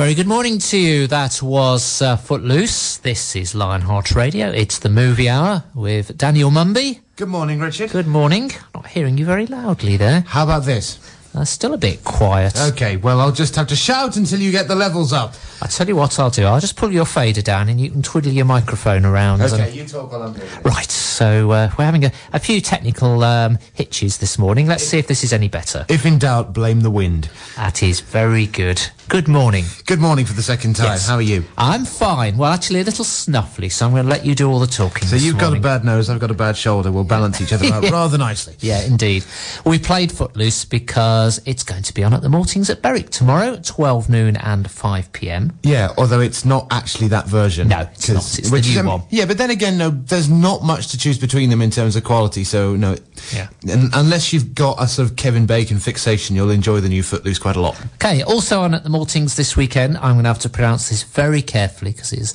[0.00, 1.06] Very good morning to you.
[1.08, 2.96] That was uh, Footloose.
[2.96, 4.48] This is Lionheart Radio.
[4.48, 7.00] It's the movie hour with Daniel Mumby.
[7.16, 7.90] Good morning, Richard.
[7.90, 8.50] Good morning.
[8.74, 10.22] Not hearing you very loudly there.
[10.22, 10.98] How about this?
[11.34, 12.58] Uh, still a bit quiet.
[12.58, 15.34] Okay, well, I'll just have to shout until you get the levels up.
[15.62, 16.44] I tell you what I'll do.
[16.44, 19.42] I'll just pull your fader down and you can twiddle your microphone around.
[19.42, 20.64] Okay, you talk while I'm doing it.
[20.64, 24.66] Right, so uh, we're having a, a few technical um, hitches this morning.
[24.66, 25.84] Let's see if this is any better.
[25.88, 27.28] If in doubt, blame the wind.
[27.56, 28.80] That is very good.
[29.08, 29.64] Good morning.
[29.86, 30.86] Good morning for the second time.
[30.86, 31.08] Yes.
[31.08, 31.44] How are you?
[31.58, 32.38] I'm fine.
[32.38, 35.08] Well, actually, a little snuffly, so I'm going to let you do all the talking.
[35.08, 36.90] So you've got a bad nose, I've got a bad shoulder.
[36.90, 38.54] We'll balance each other out rather nicely.
[38.60, 39.24] Yeah, indeed.
[39.66, 43.54] We played Footloose because it's going to be on at the Maltings at Berwick tomorrow
[43.54, 45.49] at 12 noon and 5 pm.
[45.62, 47.68] Yeah, although it's not actually that version.
[47.68, 48.38] No, it's not.
[48.38, 49.02] It's the new um, one.
[49.10, 52.04] Yeah, but then again, no, there's not much to choose between them in terms of
[52.04, 52.44] quality.
[52.44, 52.96] So no,
[53.32, 53.48] Yeah.
[53.70, 57.38] un- unless you've got a sort of Kevin Bacon fixation, you'll enjoy the new Footloose
[57.38, 57.76] quite a lot.
[57.96, 61.02] Okay, also on at the Maltings this weekend, I'm going to have to pronounce this
[61.02, 62.34] very carefully because there's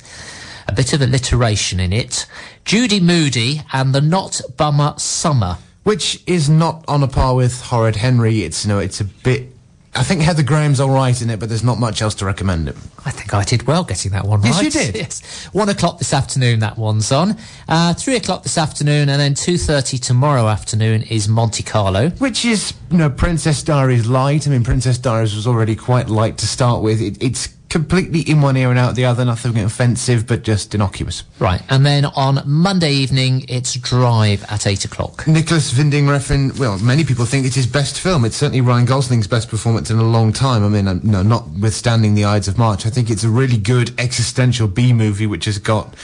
[0.68, 2.26] a bit of alliteration in it.
[2.64, 5.58] Judy Moody and the Not Bummer Summer.
[5.84, 8.42] Which is not on a par with Horrid Henry.
[8.42, 9.52] It's you know, it's a bit.
[9.96, 12.68] I think Heather Graham's all right in it, but there's not much else to recommend
[12.68, 12.76] it.
[13.04, 14.64] I think I did well getting that one Yes, right.
[14.64, 14.94] you did.
[15.06, 15.46] Yes.
[15.52, 17.36] One o'clock this afternoon, that one's on.
[17.68, 22.10] Uh, three o'clock this afternoon, and then 2.30 tomorrow afternoon is Monte Carlo.
[22.10, 24.46] Which is, you know, Princess Diaries light.
[24.46, 27.00] I mean, Princess Diaries was already quite light to start with.
[27.00, 29.24] It, it's completely in one ear and out the other.
[29.24, 31.24] Nothing offensive, but just innocuous.
[31.38, 35.26] Right, and then on Monday evening, it's Drive at 8 o'clock.
[35.26, 38.24] Nicolas Winding Refn, well, many people think it's his best film.
[38.24, 40.64] It's certainly Ryan Gosling's best performance in a long time.
[40.64, 43.98] I mean, um, no, notwithstanding the Ides of March, I think it's a really good
[44.00, 45.94] existential B movie which has got,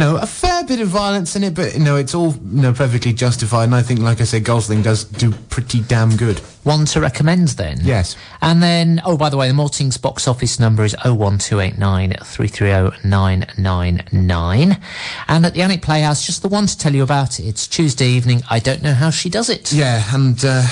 [0.00, 2.72] know, a fair bit of violence in it, but, you know, it's all, you know,
[2.72, 3.64] perfectly justified.
[3.64, 6.38] And I think, like I said, Gosling does do pretty damn good.
[6.64, 7.78] One to recommend then.
[7.82, 8.16] Yes.
[8.42, 14.82] And then, oh, by the way, the Maltings box office number is 01289 330 999.
[15.28, 17.46] And at the Alnwick Playhouse, just the one to tell you about it.
[17.46, 18.42] It's Tuesday evening.
[18.50, 19.72] I don't know how she does it.
[19.72, 20.66] Yeah, and uh,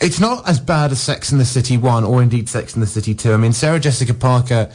[0.00, 2.86] it's not as bad as Sex in the City 1 or indeed Sex in the
[2.86, 3.32] City 2.
[3.32, 4.70] I mean, Sarah Jessica Parker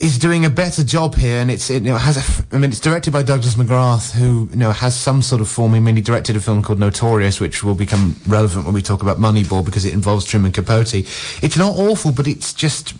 [0.00, 2.70] is doing a better job here and it's it you know, has a I mean
[2.70, 5.74] it's directed by Douglas McGrath who you know has some sort of form.
[5.74, 9.02] I mean he directed a film called Notorious which will become relevant when we talk
[9.02, 10.94] about Moneyball because it involves Truman Capote.
[10.94, 12.94] It's not awful but it's just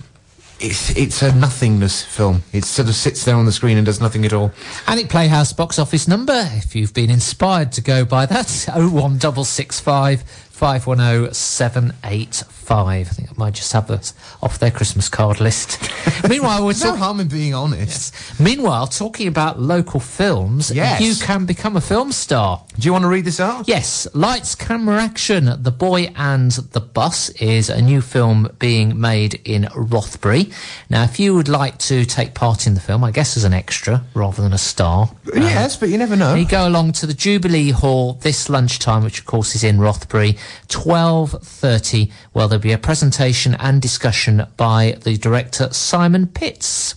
[0.60, 2.42] it's it's a nothingness film.
[2.53, 4.50] It sort of sits there on the screen and does nothing at all.
[4.87, 11.32] Alnwick Playhouse box office number, if you've been inspired to go by that, 01665 510
[11.34, 12.69] 785.
[12.70, 15.78] I think I might just have this off their Christmas card list.
[16.28, 17.02] Meanwhile, we're there's no talking.
[17.02, 21.00] harm in being honest Meanwhile, talking about local films, Yes.
[21.00, 22.62] you can become a film star.
[22.78, 25.62] do you want to read this out Yes, Lights, Camera, Action.
[25.62, 30.50] The Boy and the Bus is a new film being made in Rothbury.
[30.90, 33.54] Now, if you would like to take part in the film, I guess as an
[33.54, 37.06] extra rather than a star, yes um, but you never know you go along to
[37.06, 40.36] the Jubilee Hall this lunchtime, which of course is in Rothbury,
[40.69, 42.12] twelve thirty.
[42.34, 46.94] Well, there'll be a presentation and discussion by the director Simon Pitts.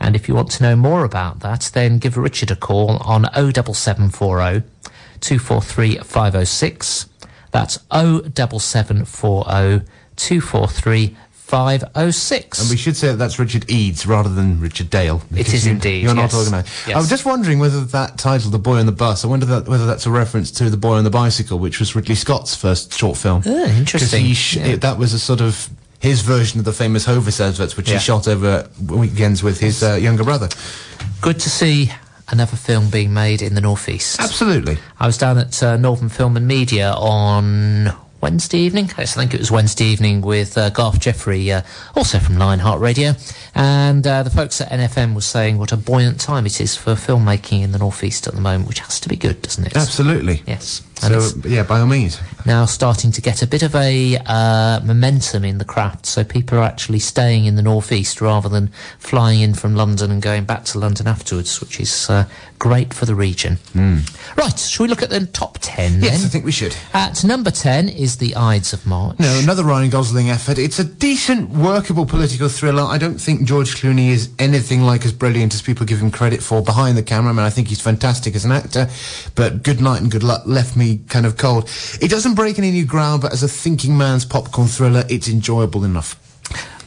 [0.00, 3.24] And if you want to know more about that, then give Richard a call on
[3.34, 4.62] 07740
[5.20, 7.08] 243 506.
[7.50, 11.16] That's 07740 243
[11.48, 12.60] 506.
[12.60, 15.22] And we should say that that's Richard Eads rather than Richard Dale.
[15.34, 16.34] It is you- indeed, You're not yes.
[16.34, 16.68] organised.
[16.86, 16.96] Yes.
[16.96, 19.66] I was just wondering whether that title, The Boy on the Bus, I wonder that,
[19.68, 22.92] whether that's a reference to The Boy on the Bicycle, which was Ridley Scott's first
[22.96, 23.42] short film.
[23.46, 24.32] Ah, interesting.
[24.34, 24.66] sh- Yeah.
[24.66, 25.68] it- that was a sort of
[26.00, 27.94] his version of the famous Hovis adverts, which Yeah.
[27.98, 30.48] he shot over weekends with his uh, younger brother.
[31.20, 31.90] Good to see
[32.30, 34.20] another film being made in the Northeast.
[34.20, 34.78] Absolutely.
[35.00, 38.90] I was down at uh, Northern Film and Media on Wednesday evening.
[38.98, 41.62] Yes, I think it was Wednesday evening with uh, Garth Jeffrey, uh,
[41.94, 43.12] also from Lionheart Radio.
[43.54, 46.94] And uh, the folks at NFM were saying what a buoyant time it is for
[46.94, 49.76] filmmaking in the Northeast at the moment, which has to be good, doesn't it?
[49.76, 50.42] Absolutely.
[50.46, 50.82] Yes.
[51.00, 52.20] And So, yeah, by all means.
[52.44, 56.06] now starting to get a bit of a uh, momentum in the craft.
[56.06, 60.20] So people are actually staying in the northeast rather than flying in from London and
[60.20, 62.24] going back to London afterwards, which is uh,
[62.58, 63.58] great for the region.
[64.36, 66.74] Right, shall we look at the top ten Yes, I think we should.
[66.92, 69.18] At number ten is the Ides of March.
[69.18, 70.58] No, another Ryan Gosling effort.
[70.58, 72.82] It's a decent, workable political thriller.
[72.82, 76.42] I don't think George Clooney is anything like as brilliant as people give him credit
[76.42, 77.30] for behind the camera.
[77.30, 78.88] I mean, I think he's fantastic as an actor,
[79.34, 81.70] but Good Night and Good Luck left me kind of cold.
[82.00, 85.84] It doesn't break any new ground, but as a thinking man's popcorn thriller, it's enjoyable
[85.84, 86.27] enough.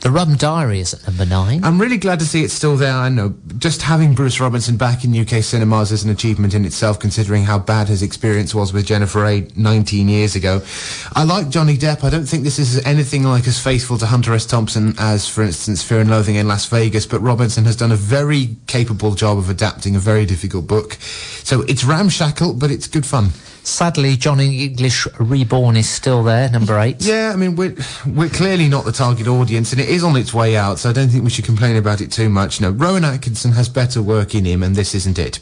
[0.01, 1.63] The Rum Diary is at number nine.
[1.63, 2.91] I'm really glad to see it's still there.
[2.91, 6.99] I know just having Bruce Robinson back in UK cinemas is an achievement in itself,
[6.99, 10.63] considering how bad his experience was with Jennifer 8 19 years ago.
[11.13, 12.03] I like Johnny Depp.
[12.03, 14.47] I don't think this is anything like as faithful to Hunter S.
[14.47, 17.95] Thompson as, for instance, Fear and Loathing in Las Vegas, but Robinson has done a
[17.95, 20.93] very capable job of adapting a very difficult book.
[21.43, 23.29] So it's ramshackle, but it's good fun.
[23.63, 26.97] Sadly, Johnny English Reborn is still there, number eight.
[26.99, 27.75] Yeah, I mean, we're,
[28.07, 30.93] we're clearly not the target audience, and it is on its way out, so I
[30.93, 32.59] don't think we should complain about it too much.
[32.59, 35.39] No, Rowan Atkinson has better work in him, and this isn't it.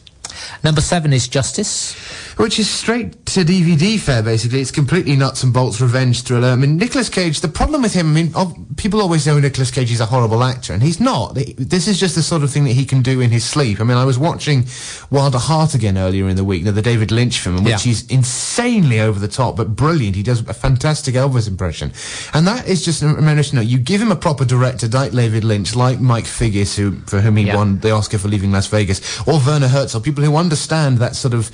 [0.64, 1.94] Number seven is Justice.
[2.38, 4.62] Which is straight to DVD fare, basically.
[4.62, 6.50] It's completely nuts and bolts revenge thriller.
[6.50, 9.72] I mean, Nicolas Cage, the problem with him, I mean, oh, people always say Nicolas
[9.72, 11.36] Cage is a horrible actor, and he's not.
[11.36, 13.82] This is just the sort of thing that he can do in his sleep.
[13.82, 14.66] I mean, I was watching
[15.10, 17.80] Wild at Heart again earlier in the week, the David Lynch film, in which yeah.
[17.80, 20.16] he's insanely over the top, but brilliant.
[20.16, 21.92] He does a fantastic Elvis impression.
[22.34, 25.44] And that is just, a you know, you give him a proper director like David
[25.44, 27.56] Lynch, like Mike Figgis, who, for whom he yeah.
[27.56, 31.34] won the Oscar for Leaving Las Vegas, or Werner Herzog, people who understand that sort
[31.34, 31.52] of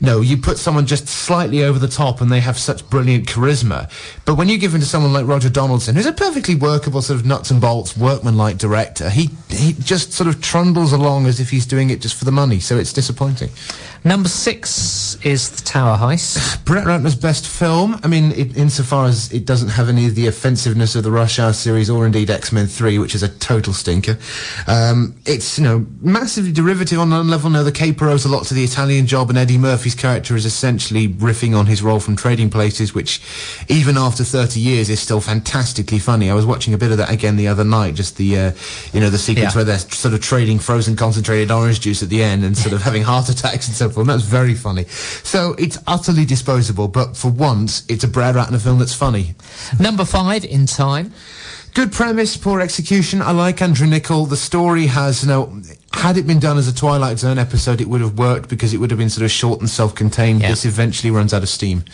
[0.00, 3.90] no, you put someone just slightly over the top and they have such brilliant charisma.
[4.24, 7.20] But when you give it to someone like Roger Donaldson, who's a perfectly workable sort
[7.20, 11.50] of nuts and bolts, workman-like director, he, he just sort of trundles along as if
[11.50, 12.60] he's doing it just for the money.
[12.60, 13.50] So it's disappointing.
[14.06, 16.62] Number six is The Tower Heist.
[16.66, 17.98] Brett Ratner's best film.
[18.02, 21.38] I mean, it, insofar as it doesn't have any of the offensiveness of the Rush
[21.38, 24.18] Hour series or indeed X-Men 3, which is a total stinker.
[24.66, 27.48] Um, it's, you know, massively derivative on one level.
[27.48, 30.44] No, the caper owes a lot to the Italian job and Eddie Murphy's character is
[30.44, 33.22] essentially riffing on his role from Trading Places, which
[33.70, 36.28] even after 30 years is still fantastically funny.
[36.28, 38.52] I was watching a bit of that again the other night, just the, uh,
[38.92, 39.56] you know, the sequence yeah.
[39.56, 42.82] where they're sort of trading frozen concentrated orange juice at the end and sort of
[42.82, 44.06] having heart attacks and so film.
[44.06, 44.84] That's very funny.
[45.22, 49.34] So it's utterly disposable, but for once, it's a Brad Ratner film that's funny.
[49.78, 51.12] Number five, In Time.
[51.74, 53.20] Good premise, poor execution.
[53.20, 54.28] I like Andrew Niccol.
[54.28, 55.60] The story has, you know,
[55.92, 58.78] had it been done as a Twilight Zone episode, it would have worked because it
[58.78, 60.40] would have been sort of short and self-contained.
[60.40, 60.50] Yeah.
[60.50, 61.84] This eventually runs out of steam.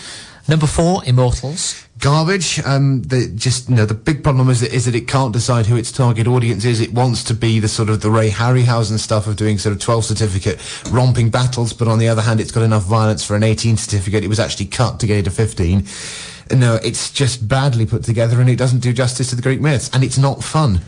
[0.48, 1.86] Number four, Immortals.
[2.00, 2.60] Garbage.
[2.64, 5.66] Um, the, just you know, the big problem is that, is that it can't decide
[5.66, 6.80] who its target audience is.
[6.80, 9.80] It wants to be the sort of the Ray Harryhausen stuff of doing sort of
[9.80, 13.42] 12 certificate romping battles, but on the other hand, it's got enough violence for an
[13.42, 14.24] 18 certificate.
[14.24, 15.84] It was actually cut to get it to 15.
[16.58, 19.88] No, it's just badly put together and it doesn't do justice to the Greek myths
[19.92, 20.80] and it's not fun.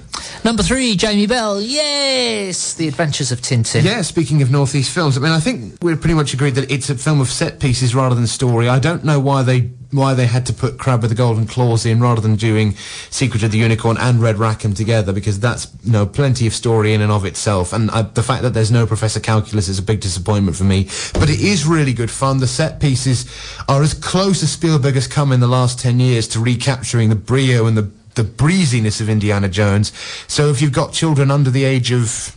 [0.45, 1.61] Number three, Jamie Bell.
[1.61, 3.85] Yes, The Adventures of Tintin.
[3.85, 6.91] Yeah, speaking of Northeast films, I mean, I think we're pretty much agreed that it's
[6.91, 8.69] a film of set pieces rather than story.
[8.69, 11.87] I don't know why they why they had to put Crab with the Golden Claws
[11.87, 12.75] in rather than doing
[13.11, 16.95] Secret of the Unicorn and Red Rackham together because that's you know plenty of story
[16.95, 17.73] in and of itself.
[17.73, 20.89] And uh, the fact that there's no Professor Calculus is a big disappointment for me.
[21.13, 22.39] But it is really good fun.
[22.39, 23.31] The set pieces
[23.69, 27.15] are as close as Spielberg has come in the last ten years to recapturing the
[27.15, 29.93] brio and the the breeziness of Indiana Jones.
[30.27, 32.37] So if you've got children under the age of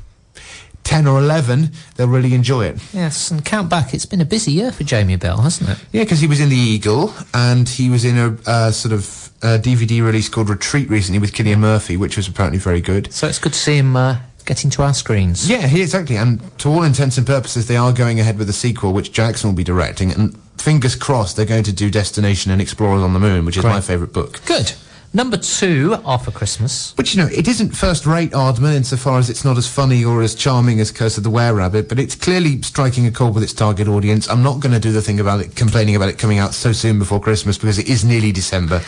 [0.85, 2.77] 10 or 11, they'll really enjoy it.
[2.93, 5.77] Yes, and count back, it's been a busy year for Jamie Bell, hasn't it?
[5.91, 9.31] Yeah, because he was in The Eagle, and he was in a uh, sort of
[9.41, 13.11] uh, DVD release called Retreat recently with Cillian Murphy, which was apparently very good.
[13.11, 15.49] So it's good to see him uh, getting to our screens.
[15.49, 16.17] Yeah, he, exactly.
[16.17, 19.49] And to all intents and purposes, they are going ahead with a sequel, which Jackson
[19.49, 23.19] will be directing, and fingers crossed they're going to do Destination and Explorers on the
[23.19, 23.73] Moon, which is Great.
[23.73, 24.39] my favourite book.
[24.45, 24.73] Good.
[25.15, 26.93] Number two, Arthur Christmas.
[26.97, 30.35] Which, you know, it isn't first-rate Aardman insofar as it's not as funny or as
[30.35, 33.87] charming as Curse of the Were-Rabbit, but it's clearly striking a chord with its target
[33.87, 34.27] audience.
[34.27, 36.73] I'm not going to do the thing about it, complaining about it coming out so
[36.73, 38.81] soon before Christmas because it is nearly December.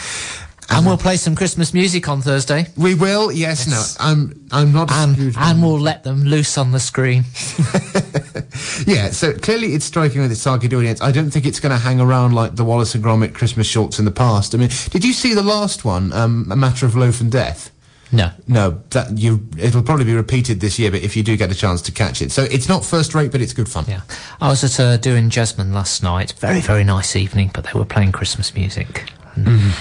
[0.70, 2.68] And we'll play some Christmas music on Thursday.
[2.76, 3.68] We will, yes.
[3.68, 3.98] yes.
[3.98, 4.92] No, I'm, I'm not.
[4.92, 7.24] And, and we'll let them loose on the screen.
[8.86, 9.12] yeah.
[9.12, 11.02] So clearly, it's striking with its target audience.
[11.02, 13.98] I don't think it's going to hang around like the Wallace and Gromit Christmas shorts
[13.98, 14.54] in the past.
[14.54, 17.72] I mean, did you see the last one, um, A Matter of Loaf and Death?
[18.12, 18.82] No, no.
[18.92, 20.92] That you, it'll probably be repeated this year.
[20.92, 23.32] But if you do get a chance to catch it, so it's not first rate,
[23.32, 23.86] but it's good fun.
[23.88, 24.02] Yeah,
[24.40, 26.34] I was at uh, doing Jasmine last night.
[26.34, 27.52] Very, very nice evening.
[27.54, 29.12] But they were playing Christmas music.
[29.36, 29.72] Mm-hmm.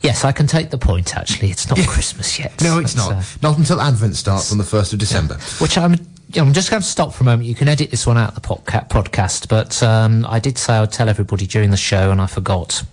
[0.00, 1.16] Yes, I can take the point.
[1.16, 1.86] Actually, it's not yeah.
[1.86, 2.62] Christmas yet.
[2.62, 3.12] No, it's not.
[3.12, 5.34] Uh, not until Advent starts on the first of December.
[5.38, 5.44] Yeah.
[5.58, 5.94] Which I'm.
[6.36, 7.48] I'm just going to stop for a moment.
[7.48, 11.08] You can edit this one out the podcast, but um, I did say I'd tell
[11.08, 12.84] everybody during the show, and I forgot.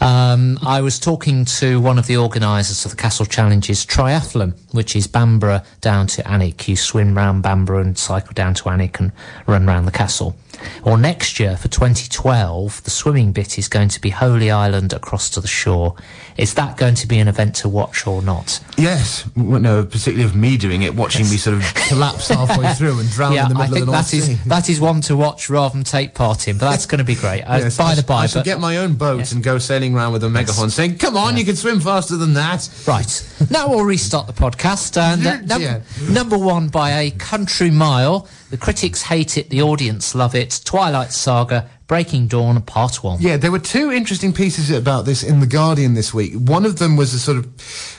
[0.00, 4.96] Um, I was talking to one of the organisers of the Castle Challenges Triathlon, which
[4.96, 6.66] is Bamburgh down to Alnwick.
[6.66, 9.12] You swim round Bamburgh and cycle down to Alnwick and
[9.46, 10.36] run round the castle.
[10.84, 15.30] Or next year for 2012, the swimming bit is going to be Holy Island across
[15.30, 15.94] to the shore.
[16.36, 18.60] Is that going to be an event to watch or not?
[18.78, 22.98] Yes, well, no, particularly of me doing it, watching me sort of collapse halfway through
[23.00, 24.38] and drown yeah, in the I middle think of the North that is Sea.
[24.48, 26.58] that is one to watch rather than take part in.
[26.58, 27.42] But that's going to be great.
[27.42, 29.94] Uh, Yes, by I the by, I should get my own boat and go sailing
[29.94, 33.46] around with a megaphone saying, "Come on, you can swim faster than that." Right.
[33.50, 34.96] Now we'll restart the podcast.
[34.96, 35.80] And uh, num- Yeah.
[36.08, 38.26] number one by a country mile.
[38.52, 40.60] The critics hate it, the audience love it.
[40.66, 43.22] Twilight Saga, Breaking Dawn, Part 1.
[43.22, 46.34] Yeah, there were two interesting pieces about this in the Guardian this week.
[46.34, 47.46] One of them was a sort of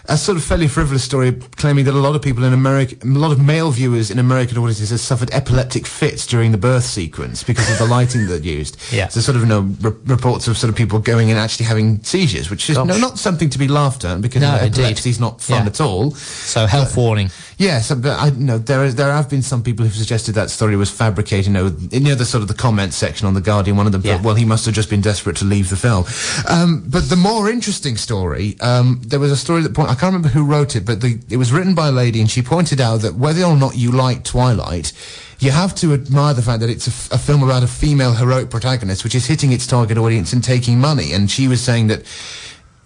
[0.10, 3.08] a sort of fairly frivolous story claiming that a lot of people in America, a
[3.08, 7.42] lot of male viewers in American audiences have suffered epileptic fits during the birth sequence
[7.44, 8.78] because of the lighting that used.
[8.94, 9.08] Yeah.
[9.08, 12.04] So sort of you know re- reports of sort of people going and actually having
[12.04, 14.80] seizures, which is no, not something to be laughed at because No, you know, indeed.
[14.82, 15.70] epilepsy is not fun Yeah.
[15.70, 16.12] at all.
[16.12, 17.32] So, health uh, warning.
[17.64, 20.76] Yes, but I know there is, there have been some people who've suggested that story
[20.76, 21.46] was fabricated.
[21.48, 24.02] You know, near the sort of the comments section on the Guardian, one of them
[24.04, 24.22] Yeah.
[24.22, 26.04] well, he must have just been desperate to leave the film.
[26.50, 30.14] Um, but the more interesting story, um, there was a story that point I can't
[30.14, 32.82] remember who wrote it, but the, it was written by a lady, and she pointed
[32.82, 34.92] out that whether or not you like Twilight.
[35.40, 38.14] You have to admire the fact that it's a, f- a film about a female
[38.14, 41.12] heroic protagonist, which is hitting its target audience and taking money.
[41.12, 42.04] And she was saying that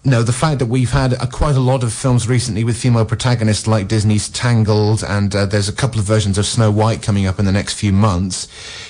[0.08, 3.04] no, the fact that we've had uh, quite a lot of films recently with female
[3.04, 7.26] protagonists like Disney's Tangled, and uh, there's a couple of versions of Snow White coming
[7.26, 8.48] up in the next few months.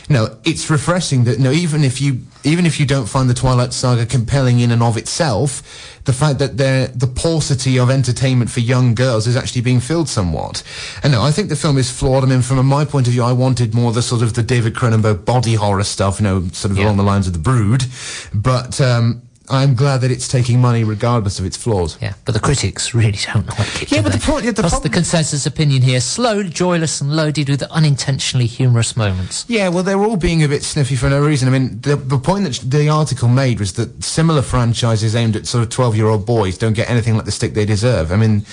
[0.09, 3.29] You know, it's refreshing that you know, even if you even if you don't find
[3.29, 7.91] the Twilight Saga compelling in and of itself, the fact that there the paucity of
[7.91, 10.63] entertainment for young girls is actually being filled somewhat.
[11.03, 12.23] And no, I think the film is flawed.
[12.25, 14.75] I mean, from my point of view, I wanted more the sort of the David
[14.75, 16.85] Cronenberg body horror stuff, you know, sort of Yeah.
[16.85, 17.85] along the lines of The Brood,
[18.33, 18.81] but.
[18.81, 21.97] Um, I'm glad that it's taking money regardless of its flaws.
[22.02, 23.90] Yeah, but the critics really don't like it.
[23.93, 26.00] Yeah, but the point- yeah, the That's prob- the consensus opinion here.
[26.00, 29.45] Slow, joyless, and loaded with unintentionally humorous moments.
[29.49, 31.49] Yeah, well, they're all being a bit sniffy for no reason.
[31.49, 35.47] I mean, the, the point that the article made was that similar franchises aimed at
[35.47, 38.12] sort of 12-year-old boys don't get anything like the stick they deserve.
[38.12, 38.45] I mean,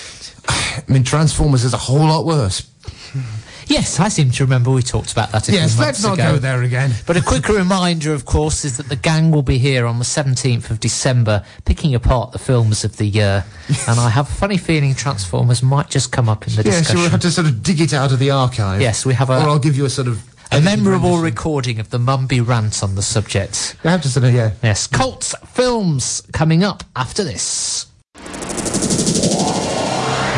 [0.48, 2.68] I mean, Transformers is a whole lot worse.
[3.66, 6.32] Yes, I seem to remember we talked about that Yes, let's not ago.
[6.32, 6.92] go there again.
[7.06, 10.04] But a quick reminder, of course, is that the gang will be here on the
[10.04, 13.44] 17th of December, picking apart the films of the year.
[13.88, 17.00] and I have a funny feeling Transformers might just come up in the Yes, discussion.
[17.00, 18.80] you'll have to sort of dig it out of the archive.
[18.80, 20.22] Yes, we have a- Or I'll give you a sort of...
[20.52, 23.76] a memorable recording of the Mumby rant on the subject.
[23.82, 24.50] You have to sort of, yeah.
[24.62, 27.86] Yes, Colts films coming up after this.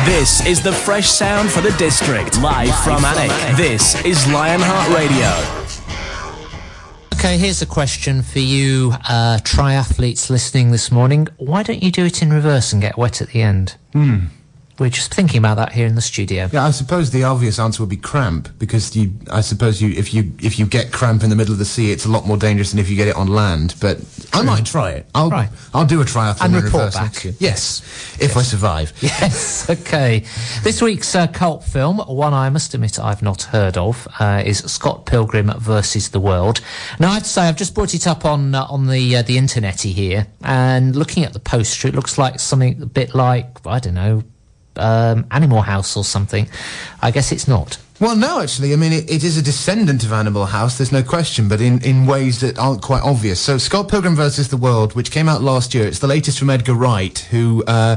[0.07, 2.41] This is the fresh sound for the district.
[2.41, 3.57] Live, from Alnwick.
[3.57, 5.27] This is Lionheart Radio.
[7.13, 11.27] Okay, here's a question for you, uh, triathletes listening this morning.
[11.35, 13.75] Why don't you do it in reverse and get wet at the end?
[13.91, 14.27] Hmm.
[14.79, 16.49] We're just thinking about that here in the studio.
[16.51, 19.13] Yeah, I suppose the obvious answer would be cramp because you.
[19.31, 21.91] I suppose you, if you if you get cramp in the middle of the sea,
[21.91, 23.73] it's a lot more dangerous than if you get it on land.
[23.81, 23.99] But
[24.33, 25.07] I might try it.
[25.15, 25.49] I'll Right.
[25.73, 27.23] I'll do a triathlon And report back.
[27.39, 27.81] Yes,
[28.19, 28.93] if I survive.
[29.07, 30.23] Yes, okay.
[30.63, 34.59] This week's uh, cult film, one I must admit I've not heard of, uh, is
[34.59, 36.61] Scott Pilgrim versus the World.
[36.99, 39.21] Now, I have to say, I've just brought it up on uh, on the uh,
[39.21, 43.65] the internety here, and looking at the poster, it looks like something a bit like
[43.65, 44.23] I don't know,
[44.77, 46.47] um, Animal House or something.
[47.01, 47.77] I guess it's not.
[47.99, 51.01] Well, no, actually, I mean, it, it is a descendant of Animal House, there's no
[51.01, 53.39] question, but in, in ways that aren't quite obvious.
[53.39, 54.49] So, Scott Pilgrim vs.
[54.49, 57.95] the World, which came out last year, it's the latest from Edgar Wright, who uh,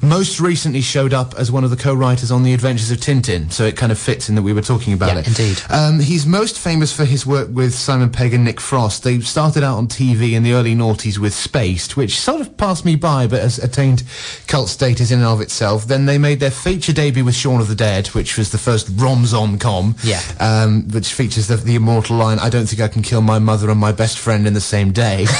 [0.00, 3.64] most recently showed up as one of the co-writers on The Adventures of Tintin, so
[3.64, 5.28] it kind of fits in that we were talking about Yeah, it.
[5.28, 5.60] indeed.
[5.68, 9.04] Um, he's most famous for his work with Simon Pegg and Nick Frost.
[9.04, 12.86] They started out on TV in the early noughties with Spaced, which sort of passed
[12.86, 14.02] me by, but has attained
[14.46, 15.86] cult status in and of itself.
[15.86, 18.96] Then they made their feature debut with Shaun of the Dead, which was the first
[19.42, 20.20] rom-com, Yeah.
[20.40, 23.70] um, which features the, the immortal line, "I don't think I can kill my mother
[23.70, 25.26] and my best friend in the same day."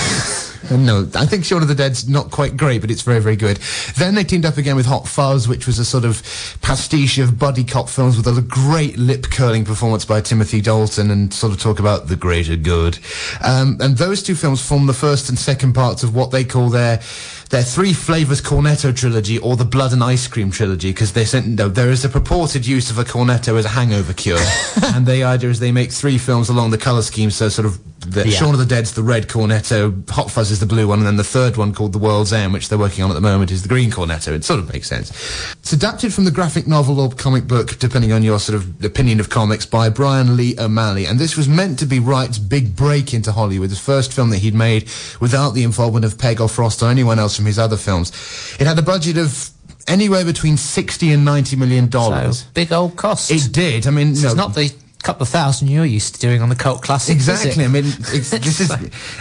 [0.71, 3.59] No, I think Shaun of the Dead's not quite great, but it's very, very good.
[3.99, 6.23] Then they teamed up again with Hot Fuzz, which was a sort of
[6.63, 11.35] pastiche of buddy cop films with a great lip curling performance by Timothy Dalton and
[11.35, 12.99] sort of talk about the greater good.
[13.45, 16.71] Um, and those two films form the first and second parts of what they call
[16.71, 17.03] their
[17.53, 21.69] their three flavors cornetto trilogy or the blood and ice cream trilogy because they no
[21.69, 24.41] there is a purported use of a cornetto as a hangover cure.
[24.95, 27.79] And the idea is they make three films along the color scheme so sort of
[28.07, 28.37] the Yeah.
[28.39, 31.17] Shaun of the Dead's the red cornetto, Hot Fuzz is the blue one, and then
[31.17, 33.63] the third one called The World's End, which they're working on at the moment, is
[33.63, 34.29] the green cornetto.
[34.33, 35.11] It sort of makes sense.
[35.61, 39.21] It's adapted from the graphic novel or comic book, depending on your sort of opinion
[39.21, 43.15] of comics, by Brian Lee O'Malley, and this was meant to be Wright's big break
[43.15, 44.89] into Hollywood, his first film that he'd made
[45.21, 48.11] without the involvement of Pegg or Frost or anyone else from his other films.
[48.59, 49.51] It had a budget of
[49.89, 52.45] anywhere between 60 and 90 million So, dollars.
[52.55, 53.31] big old cost.
[53.31, 53.87] It did.
[53.87, 56.55] I mean, no, is not the couple of thousand you're used to doing on the
[56.55, 57.15] cult classic.
[57.15, 57.65] Exactly.
[57.65, 58.71] I mean, this is,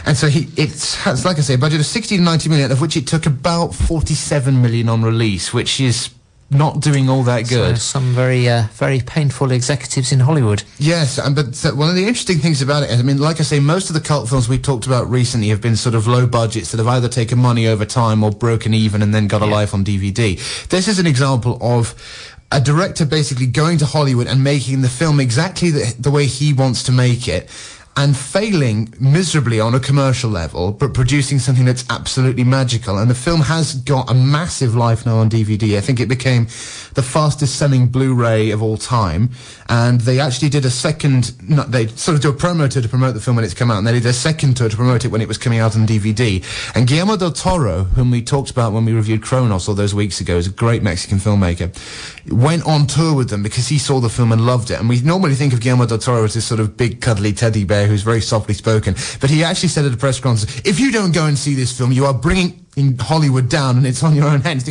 [0.05, 2.71] and so he, it's, has, like I say, a budget of 60 to 90 million,
[2.71, 6.09] of which it took about 47 million on release, which is
[6.53, 7.77] not doing all that good.
[7.77, 10.63] So some very, uh, very painful executives in Hollywood.
[10.79, 13.39] Yes, and but so one of the interesting things about it is, I mean, like
[13.39, 16.07] I say, most of the cult films we've talked about recently have been sort of
[16.07, 19.41] low budgets that have either taken money over time or broken even and then got
[19.41, 19.51] a Yeah.
[19.53, 20.35] life on DVD.
[20.67, 21.95] This is an example of
[22.51, 26.53] a director basically going to Hollywood and making the film exactly the, the way he
[26.53, 27.49] wants to make it.
[27.97, 32.97] And failing miserably on a commercial level, but producing something that's absolutely magical.
[32.97, 35.77] And the film has got a massive life now on DVD.
[35.77, 36.45] I think it became
[36.93, 39.31] the fastest selling Blu-ray of all time.
[39.71, 41.33] And they actually did a second,
[41.69, 43.77] they sort of do a promo tour to promote the film when it's come out,
[43.77, 45.87] and they did a second tour to promote it when it was coming out on
[45.87, 46.43] DVD.
[46.75, 50.19] And Guillermo del Toro, whom we talked about when we reviewed Cronos all those weeks
[50.19, 51.71] ago, is a great Mexican filmmaker,
[52.29, 54.77] went on tour with them because he saw the film and loved it.
[54.77, 57.63] And we normally think of Guillermo del Toro as this sort of big cuddly teddy
[57.63, 58.93] bear who's very softly spoken.
[59.21, 61.77] But he actually said at a press conference, if you don't go and see this
[61.77, 64.69] film, you are bringing in Hollywood down and it's on your own hands.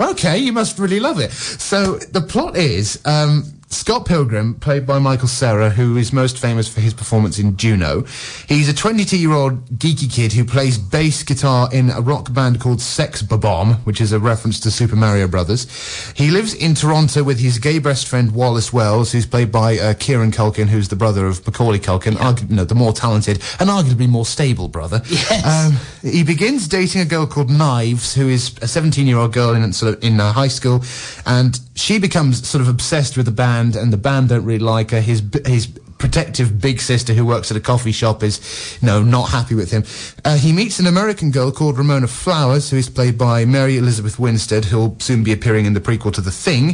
[0.00, 1.30] Okay, you must really love it.
[1.30, 6.68] So the plot is um, Scott Pilgrim, played by Michael Cera, who is most famous
[6.68, 8.02] for his performance in Juno.
[8.48, 13.22] He's a 22-year-old geeky kid who plays bass guitar in a rock band called Sex
[13.22, 15.68] Bob-omb, which is a reference to Super Mario Brothers.
[16.16, 19.94] He lives in Toronto with his gay best friend Wallace Wells, who's played by uh,
[19.94, 24.08] Kieran Culkin, who's the brother of Macaulay Culkin, argu- no, the more talented and arguably
[24.08, 25.00] more stable brother.
[25.08, 25.46] Yes.
[25.46, 29.94] Um, he begins dating a girl called Knives, who is a 17-year-old girl in sort
[29.94, 30.82] of in uh, high school,
[31.24, 34.90] and she becomes sort of obsessed with the band, and the band don't really like
[34.90, 35.00] her.
[35.00, 35.68] His his
[36.00, 39.70] protective big sister who works at a coffee shop is, you know, not happy with
[39.70, 39.84] him.
[40.24, 44.18] Uh, he meets an American girl called Ramona Flowers, who is played by Mary Elizabeth
[44.18, 46.70] Winstead, who'll soon be appearing in the prequel to The Thing.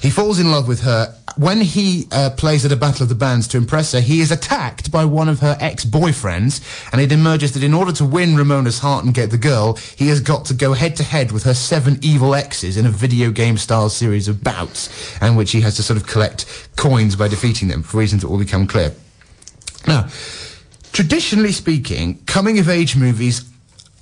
[0.00, 1.14] He falls in love with her.
[1.36, 4.30] When he uh, plays at a battle of the bands to impress her, he is
[4.30, 6.60] attacked by one of her ex-boyfriends,
[6.92, 10.08] and it emerges that in order to win Ramona's heart and get the girl, he
[10.08, 13.30] has got to go head to head with her seven evil exes in a video
[13.30, 14.88] game style series of bouts,
[15.20, 18.28] and which he has to sort of collect coins by defeating them for reasons that
[18.28, 18.92] will become clear.
[19.86, 20.08] Now,
[20.92, 23.44] traditionally speaking, coming of age movies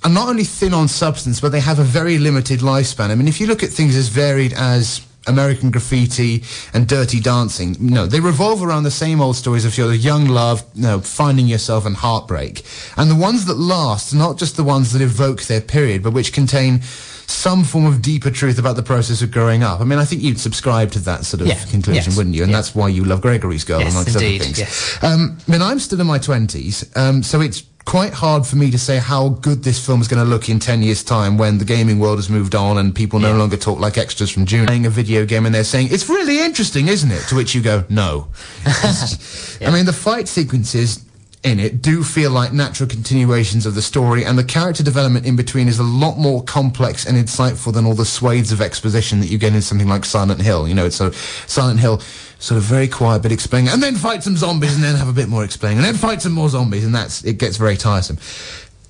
[0.05, 3.11] are not only thin on substance, but they have a very limited lifespan.
[3.11, 6.43] I mean, if you look at things as varied as American Graffiti
[6.75, 10.65] and Dirty Dancing, No, they revolve around the same old stories of your young love,
[10.75, 12.63] you know, finding yourself and heartbreak.
[12.97, 16.33] And the ones that last not just the ones that evoke their period, but which
[16.33, 16.81] contain
[17.27, 19.81] some form of deeper truth about the process of growing up.
[19.81, 22.43] I mean, I think you'd subscribe to that sort of Yeah, conclusion, yes, wouldn't you?
[22.43, 24.59] And that's why you love Gregory's Girl, Yes, amongst indeed, other things.
[24.59, 24.99] yes.
[25.03, 28.71] Um, I mean, I'm still in my 20s, um, so it's quite hard for me
[28.71, 31.57] to say how good this film is going to look in 10 years' time when
[31.57, 33.39] the gaming world has moved on and people no Yeah.
[33.39, 36.39] longer talk like extras from Juno playing a video game and they're saying, it's really
[36.45, 37.23] interesting, isn't it?
[37.29, 38.29] To which you go, no.
[38.67, 41.03] I mean, the fight sequences
[41.45, 45.37] in it do feel like natural continuations of the story and the character development in
[45.37, 49.29] between is a lot more complex and insightful than all the swathes of exposition that
[49.29, 50.67] you get in something like Silent Hill.
[50.67, 51.15] You know, it's of
[51.47, 52.01] Silent Hill,
[52.41, 55.13] sort of very quiet bit explaining, and then fight some zombies and then have a
[55.13, 58.19] bit more explaining, and then fight some more zombies, and that's, it gets very tiresome.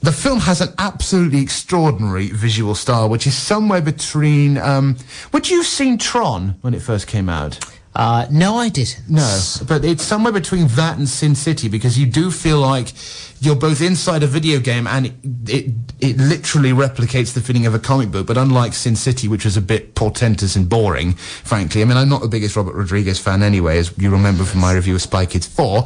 [0.01, 4.97] The film has an absolutely extraordinary visual style, which is somewhere between, um,
[5.33, 7.59] would you seen Tron when it first came out?
[7.95, 9.03] Uh, no, I didn't.
[9.09, 12.93] No, but it's somewhere between that and Sin City because you do feel like
[13.41, 15.13] you're both inside a video game and it,
[15.47, 18.27] it it literally replicates the feeling of a comic book.
[18.27, 22.09] But unlike Sin City, which was a bit portentous and boring, frankly, I mean, I'm
[22.09, 25.27] not the biggest Robert Rodriguez fan anyway, as you remember from my review of Spy
[25.27, 25.85] Kids 4.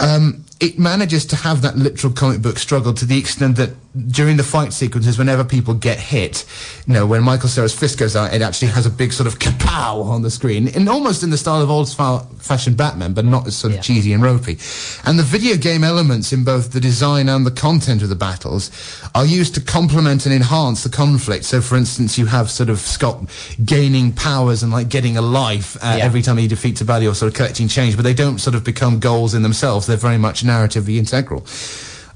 [0.00, 3.70] Um, it manages to have that literal comic book struggle to the extent that
[4.08, 6.44] during the fight sequences, whenever people get hit,
[6.86, 9.38] you know, when Michael Cera's fist goes out, it actually has a big sort of
[9.38, 13.54] kapow on the screen, and almost in the style of old-fashioned Batman, but not as
[13.54, 13.82] sort of Yeah.
[13.82, 14.58] cheesy and ropey.
[15.04, 18.70] And the video game elements in both the design and the content of the battles
[19.14, 21.44] are used to complement and enhance the conflict.
[21.44, 23.20] So, for instance, you have sort of Scott
[23.64, 26.04] gaining powers and like getting a life uh, Yeah.
[26.04, 28.56] every time he defeats a baddie or sort of collecting change, but they don't sort
[28.56, 29.86] of become goals in themselves.
[29.86, 31.46] They're very much narratively integral.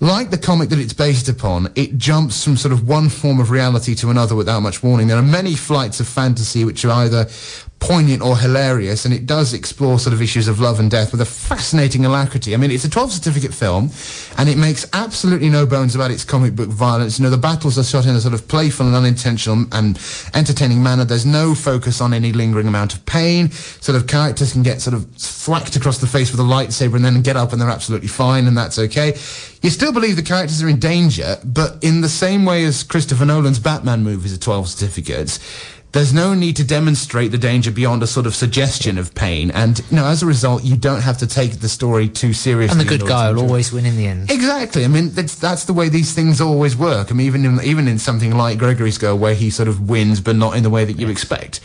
[0.00, 3.50] Like the comic that it's based upon, it jumps from sort of one form of
[3.50, 5.08] reality to another without much warning.
[5.08, 7.26] There are many flights of fantasy which are either
[7.80, 11.20] poignant or hilarious, and it does explore sort of issues of love and death with
[11.20, 12.54] a fascinating alacrity.
[12.54, 13.90] I mean, it's a 12 certificate film,
[14.36, 17.18] and it makes absolutely no bones about its comic book violence.
[17.18, 19.98] You know, the battles are shot in a sort of playful and unintentional and
[20.34, 21.04] entertaining manner.
[21.04, 23.50] There's no focus on any lingering amount of pain.
[23.50, 27.04] Sort of characters can get sort of thwacked across the face with a lightsaber and
[27.04, 29.14] then get up and they're absolutely fine, and that's okay.
[29.60, 33.24] You still believe the characters are in danger, but in the same way as Christopher
[33.24, 35.40] Nolan's Batman movies are 12 certificates,
[35.92, 39.50] there's no need to demonstrate the danger beyond a sort of suggestion of pain.
[39.50, 42.78] And, you know, as a result, you don't have to take the story too seriously.
[42.78, 44.30] And the good guy will always win in the end.
[44.30, 44.84] Exactly.
[44.84, 47.10] I mean, that's, that's the way these things always work.
[47.10, 50.20] I mean, even in, even in something like Gregory's Girl, where he sort of wins,
[50.20, 51.60] but not in the way that you expect.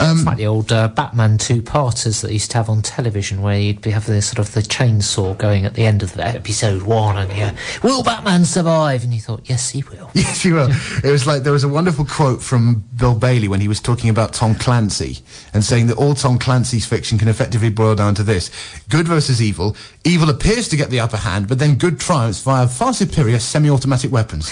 [0.00, 3.80] It's like the old uh, Batman two-parters that used to have on television, where you'd
[3.80, 7.16] be having the sort of the chainsaw going at the end of the episode one,
[7.16, 7.50] and you,
[7.82, 9.04] will Batman survive?
[9.04, 10.10] And you thought, yes, he will.
[10.24, 10.70] Yes, he will.
[11.04, 14.08] It was like there was a wonderful quote from Bill Bailey when he was talking
[14.08, 15.18] about Tom Clancy
[15.52, 18.50] and saying that all Tom Clancy's fiction can effectively boil down to this:
[18.88, 19.76] good versus evil.
[20.04, 24.10] Evil appears to get the upper hand, but then good triumphs via far superior semi-automatic
[24.10, 24.50] weapons.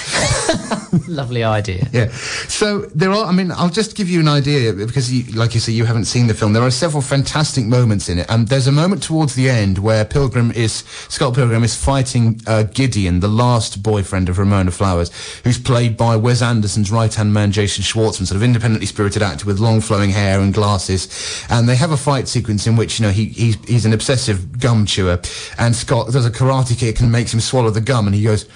[1.09, 1.89] Lovely idea.
[1.93, 2.09] Yeah.
[2.49, 3.25] So there are.
[3.25, 6.05] I mean, I'll just give you an idea because, you, like you say, you haven't
[6.05, 6.53] seen the film.
[6.53, 10.05] There are several fantastic moments in it, and there's a moment towards the end where
[10.05, 15.11] Pilgrim is Scott Pilgrim is fighting uh, Gideon, the last boyfriend of Ramona Flowers,
[15.45, 19.59] who's played by Wes Anderson's right-hand man, Jason Schwartzman, sort of independently spirited actor with
[19.59, 23.13] long flowing hair and glasses, and they have a fight sequence in which you know
[23.13, 25.21] he he's he's an obsessive gum chewer,
[25.59, 28.47] and Scott does a karate kick and makes him swallow the gum, and he goes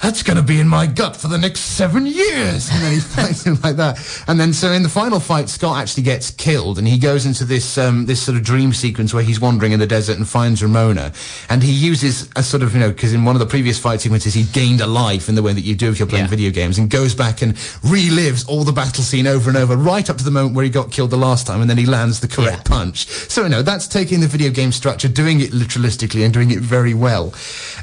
[0.00, 2.70] that's going to be in my gut for the next seven years.
[2.70, 3.98] And then he fights him like that.
[4.28, 7.44] And then, so in the final fight, Scott actually gets killed and he goes into
[7.44, 10.62] this, um, this sort of dream sequence where he's wandering in the desert and finds
[10.62, 11.12] Ramona.
[11.50, 14.00] And he uses a sort of, you know, because in one of the previous fight
[14.00, 16.30] sequences, he gained a life in the way that you do if you're playing Yeah.
[16.30, 20.08] video games and goes back and relives all the battle scene over and over right
[20.08, 22.20] up to the moment where he got killed the last time and then he lands
[22.20, 22.76] the correct Yeah.
[22.76, 23.08] punch.
[23.08, 26.60] So, you know, that's taking the video game structure, doing it literalistically and doing it
[26.60, 27.34] very well.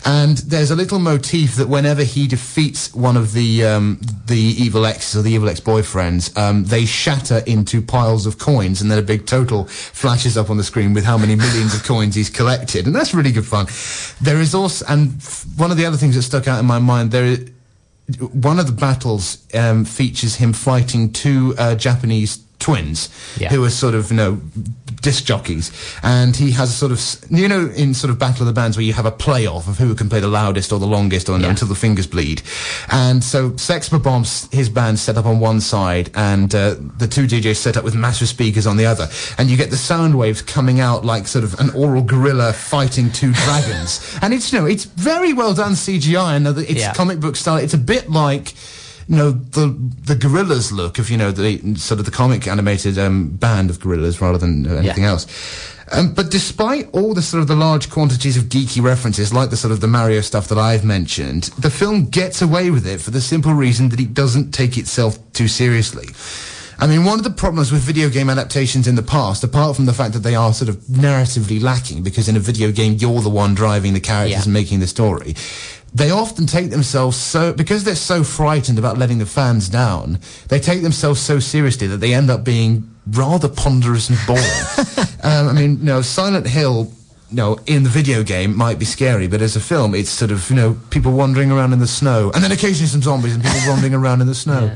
[0.05, 4.85] And there's a little motif that whenever he defeats one of the um, the evil
[4.85, 9.01] exes or the evil ex-boyfriends, um, they shatter into piles of coins and then a
[9.01, 12.85] big total flashes up on the screen with how many millions of coins he's collected.
[12.85, 13.67] And that's really good fun.
[14.21, 15.21] There is also, and
[15.57, 17.51] one of the other things that stuck out in my mind, there is,
[18.19, 23.49] one of the battles um, features him fighting two uh, Japanese twins Yeah.
[23.53, 24.41] who are sort of you know
[25.01, 26.99] disc jockeys and he has a sort of
[27.29, 29.77] you know in sort of battle of the bands where you have a playoff of
[29.77, 31.49] who can play the loudest or the longest or Yeah.
[31.49, 32.41] until the fingers bleed
[32.89, 37.25] and so Sex Bob-ombs his band set up on one side and uh, the two
[37.27, 40.41] DJs set up with massive speakers on the other and you get the sound waves
[40.41, 44.65] coming out like sort of an aural gorilla fighting two dragons and it's you know
[44.65, 46.93] it's very well done CGI and it's Yeah.
[46.93, 48.53] comic book style it's a bit like
[49.07, 49.67] you know the
[50.05, 53.79] the gorillas look of you know the sort of the comic animated um, band of
[53.79, 55.09] gorillas rather than anything Yeah.
[55.11, 55.27] else.
[55.91, 59.57] Um, but despite all the sort of the large quantities of geeky references, like the
[59.57, 63.11] sort of the Mario stuff that I've mentioned, the film gets away with it for
[63.11, 66.07] the simple reason that it doesn't take itself too seriously.
[66.79, 69.85] I mean, one of the problems with video game adaptations in the past, apart from
[69.85, 73.21] the fact that they are sort of narratively lacking, because in a video game you're
[73.21, 74.43] the one driving the characters Yeah.
[74.43, 75.35] and making the story,
[75.95, 80.19] they often take themselves so because they're so frightened about letting the fans down.
[80.49, 84.43] They take themselves so seriously that they end up being rather ponderous and boring.
[85.23, 86.91] um, I mean, you know, Silent Hill.
[87.31, 90.29] You know, in the video game might be scary, but as a film, it's sort
[90.29, 93.43] of you know people wandering around in the snow, and then occasionally some zombies and
[93.43, 94.73] people wandering around in the snow.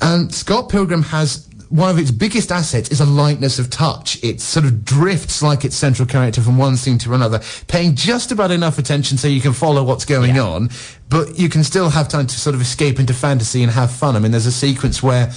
[0.00, 4.22] And Scott Pilgrim has one of its biggest assets is a lightness of touch.
[4.24, 8.32] It sort of drifts like its central character from one scene to another, paying just
[8.32, 10.44] about enough attention so you can follow what's going Yeah.
[10.44, 10.70] on,
[11.10, 14.16] but you can still have time to sort of escape into fantasy and have fun.
[14.16, 15.30] I mean, there's a sequence where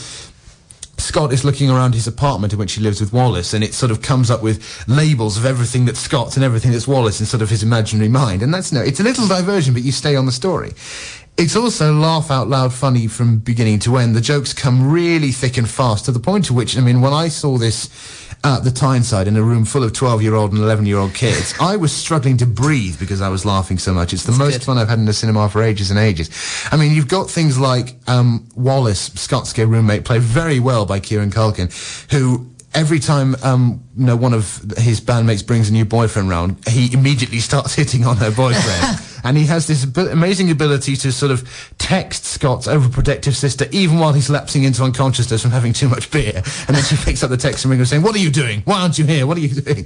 [0.98, 3.92] Scott is looking around his apartment in which he lives with Wallace, and it sort
[3.92, 7.42] of comes up with labels of everything that's Scott's and everything that's Wallace in sort
[7.42, 8.44] of his imaginary mind.
[8.44, 10.74] And that's no, it's a little diversion, but you stay on the story.
[11.38, 14.16] It's also laugh out loud funny from beginning to end.
[14.16, 17.14] The jokes come really thick and fast to the point to which, I mean, when
[17.14, 17.90] I saw this
[18.44, 21.14] at the Tyneside in a room full of 12 year old and 11 year old
[21.14, 24.14] kids, I was struggling to breathe because I was laughing so much.
[24.14, 24.64] It's the most good.
[24.64, 26.30] fun I've had in the cinema for ages and ages.
[26.72, 31.00] I mean, you've got things like um, Wallace, Scott's gay roommate, played very well by
[31.00, 31.72] Kieran Culkin,
[32.12, 36.58] who every time um, you know one of his bandmates brings a new boyfriend round,
[36.68, 39.00] he immediately starts hitting on her boyfriend.
[39.24, 44.14] And he has this amazing ability to sort of text Scott's overprotective sister, even while
[44.14, 46.42] he's lapsing into unconsciousness from having too much beer.
[46.68, 48.62] And then she picks up the text and rings saying, "What are you doing?
[48.66, 49.28] Why aren't you here?
[49.28, 49.86] What are you doing?"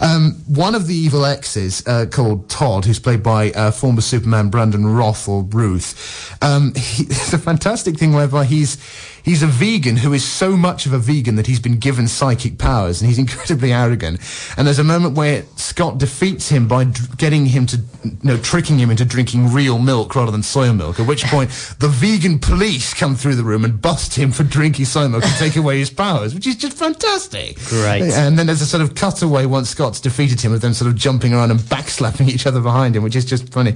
[0.00, 4.50] Um, one of the evil exes, uh, called Todd, who's played by uh, former Superman
[4.50, 8.76] Brandon Roth or Ruth, um, he, it's a fantastic thing whereby he's
[9.26, 12.56] he's a vegan who is so much of a vegan that he's been given psychic
[12.56, 14.18] powers, and he's incredibly arrogant.
[14.56, 18.36] And there's a moment where Scott defeats him by dr- getting him to, you know,
[18.38, 20.98] tricking him into drinking real milk rather than soy milk.
[20.98, 24.86] At which point, the vegan police come through the room and bust him for drinking
[24.86, 27.58] soy milk and take away his powers, which is just fantastic.
[27.64, 28.02] Great.
[28.02, 30.96] And then there's a sort of cutaway once Scott's defeated him of them sort of
[30.96, 33.74] jumping around and backslapping each other behind him, which is just funny.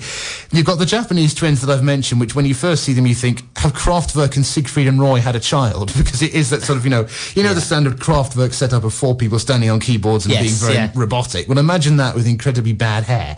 [0.52, 3.14] You've got the Japanese twins that I've mentioned, which when you first see them, you
[3.16, 6.62] think, have Kraftwerk and Siegfried and Roy had a a child because it is that
[6.62, 9.80] sort of you know you know the standard Kraftwerk setup of four people standing on
[9.80, 10.92] keyboards and Yes, being very yeah.
[10.94, 11.48] robotic.
[11.48, 13.36] Well, imagine that with incredibly bad hair,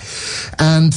[0.59, 0.93] and.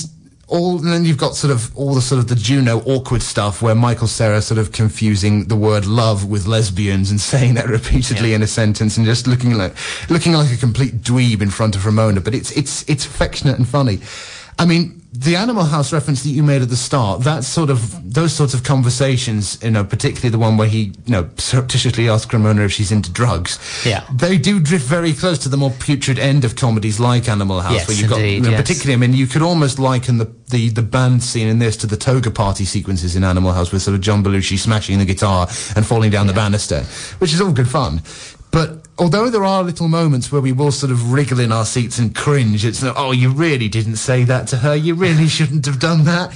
[0.47, 3.63] All, and then you've got sort of all the sort of the Juno awkward stuff
[3.63, 8.29] where Michael Cera sort of confusing the word love with lesbians and saying that repeatedly
[8.29, 8.35] Yeah.
[8.35, 9.73] in a sentence and just looking like
[10.07, 12.21] looking like a complete dweeb in front of Ramona.
[12.21, 13.97] But it's it's it's affectionate and funny.
[14.59, 18.13] I mean, the Animal House reference that you made at the start, that sort of
[18.13, 22.33] those sorts of conversations, you know, particularly the one where he, you know, surreptitiously asks
[22.33, 23.59] Ramona if she's into drugs.
[23.85, 24.05] Yeah.
[24.13, 27.73] they do drift very close to the more putrid end of comedies like Animal House,
[27.73, 28.61] Yes, where you've got, you know, yes.
[28.61, 28.93] particularly.
[28.93, 31.97] I mean, you could almost liken the, the the band scene in this to the
[31.97, 35.85] toga party sequences in Animal House, with sort of John Belushi smashing the guitar and
[35.85, 36.81] falling down the banister,
[37.19, 38.01] which is all good fun.
[38.51, 41.99] But although there are little moments where we will sort of wriggle in our seats
[41.99, 44.75] and cringe, it's no, oh, you really didn't say that to her.
[44.75, 46.33] You really shouldn't have done that.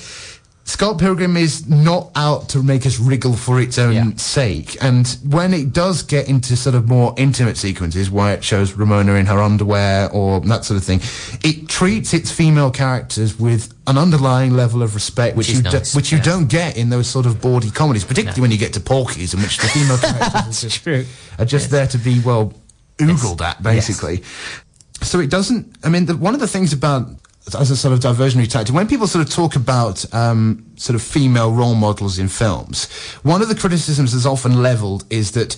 [0.69, 4.11] Scott Pilgrim is not out to make us wriggle for its own Yeah.
[4.17, 4.77] sake.
[4.81, 9.15] And when it does get into sort of more intimate sequences where it shows Ramona
[9.15, 11.01] in her underwear or that sort of thing,
[11.43, 15.95] it treats its female characters with an underlying level of respect, which, Which you nice,
[15.95, 16.25] which you yes.
[16.25, 19.41] don't get in those sort of bawdy comedies, particularly when you get to Porky's, in
[19.41, 20.87] which the female characters are just,
[21.39, 22.53] are just there to be well
[22.99, 24.21] oogled at, basically.
[25.01, 25.77] So it doesn't.
[25.83, 27.09] I mean, the, one of the things about
[27.55, 31.01] as a sort of diversionary tactic, when people sort of talk about um, sort of
[31.01, 32.87] female role models in films,
[33.23, 35.55] one of the criticisms that's often levelled is that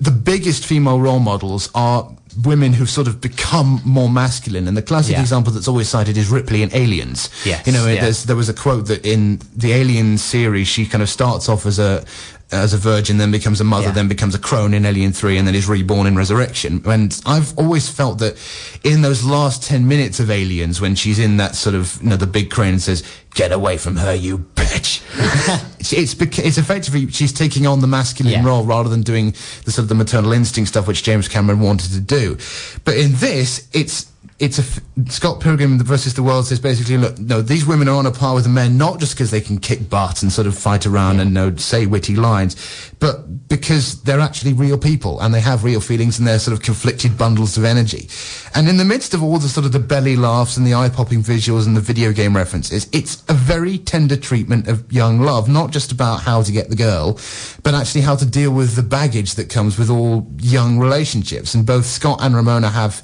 [0.00, 2.10] the biggest female role models are
[2.44, 4.68] women who've sort of become more masculine.
[4.68, 5.20] And the classic Yeah.
[5.20, 7.28] example that's always cited is Ripley in Aliens.
[7.44, 8.00] Yes, You know, yeah.
[8.02, 11.66] there's, there was a quote that in the Alien series, she kind of starts off
[11.66, 12.04] as a
[12.52, 13.92] as a virgin, then becomes a mother, Yeah.
[13.92, 16.82] then becomes a crone in Alien 3, and then is reborn in Resurrection.
[16.84, 18.36] And I've always felt that
[18.82, 22.16] in those last 10 minutes of Aliens, when she's in that sort of, you know,
[22.16, 23.02] the big crane and says,
[23.34, 25.00] get away from her, you bitch.
[25.80, 28.44] it's, it's, it's effectively, she's taking on the masculine Yeah.
[28.44, 29.30] role rather than doing
[29.64, 32.36] the sort of the maternal instinct stuff which James Cameron wanted to do.
[32.84, 34.09] But in this, it's,
[34.40, 37.94] it's a f- Scott Pilgrim versus the World says basically, look, no, these women are
[37.94, 40.46] on a par with the men, not just because they can kick butt and sort
[40.46, 42.56] of fight around and you know, say witty lines,
[43.00, 46.62] but because they're actually real people and they have real feelings and they're sort of
[46.62, 48.08] conflicted bundles of energy.
[48.54, 51.22] And in the midst of all the sort of the belly laughs and the eye-popping
[51.22, 55.70] visuals and the video game references, it's a very tender treatment of young love, not
[55.70, 57.20] just about how to get the girl,
[57.62, 61.52] but actually how to deal with the baggage that comes with all young relationships.
[61.52, 63.02] And both Scott and Ramona have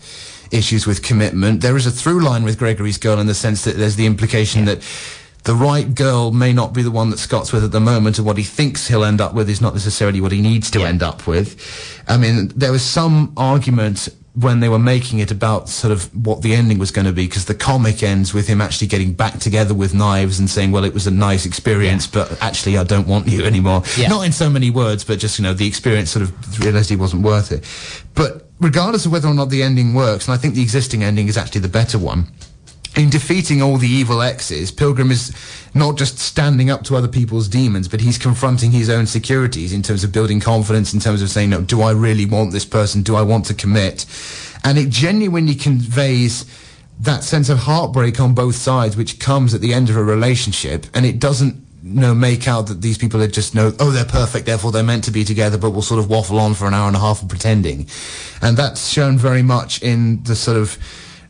[0.50, 1.60] issues with commitment.
[1.60, 4.64] There is a through line with Gregory's girl in the sense that there's the implication
[4.66, 4.80] that
[5.44, 8.26] the right girl may not be the one that Scott's with at the moment, and
[8.26, 10.88] what he thinks he'll end up with is not necessarily what he needs to Yeah.
[10.88, 11.56] end up with.
[12.08, 16.42] I mean, there was some argument when they were making it about sort of what
[16.42, 19.38] the ending was going to be, because the comic ends with him actually getting back
[19.38, 23.06] together with knives and saying, well, it was a nice experience, but actually I don't
[23.06, 23.82] want you anymore.
[23.96, 24.08] Yeah.
[24.08, 26.96] Not in so many words, but just, you know, the experience sort of realized he
[26.96, 27.64] wasn't worth it.
[28.14, 31.28] But regardless of whether or not the ending works, and I think the existing ending
[31.28, 32.28] is actually the better one,
[32.96, 35.34] in defeating all the evil exes, Pilgrim is
[35.74, 39.82] not just standing up to other people's demons, but he's confronting his own securities in
[39.82, 43.02] terms of building confidence, in terms of saying, no, do I really want this person?
[43.02, 44.06] Do I want to commit?
[44.64, 46.46] And it genuinely conveys
[47.00, 50.86] that sense of heartbreak on both sides, which comes at the end of a relationship,
[50.94, 54.46] and it doesn't know, make out that these people are just know, oh, they're perfect,
[54.46, 56.88] therefore they're meant to be together, but we'll sort of waffle on for an hour
[56.88, 57.86] and a half of pretending.
[58.42, 60.78] And that's shown very much in the sort of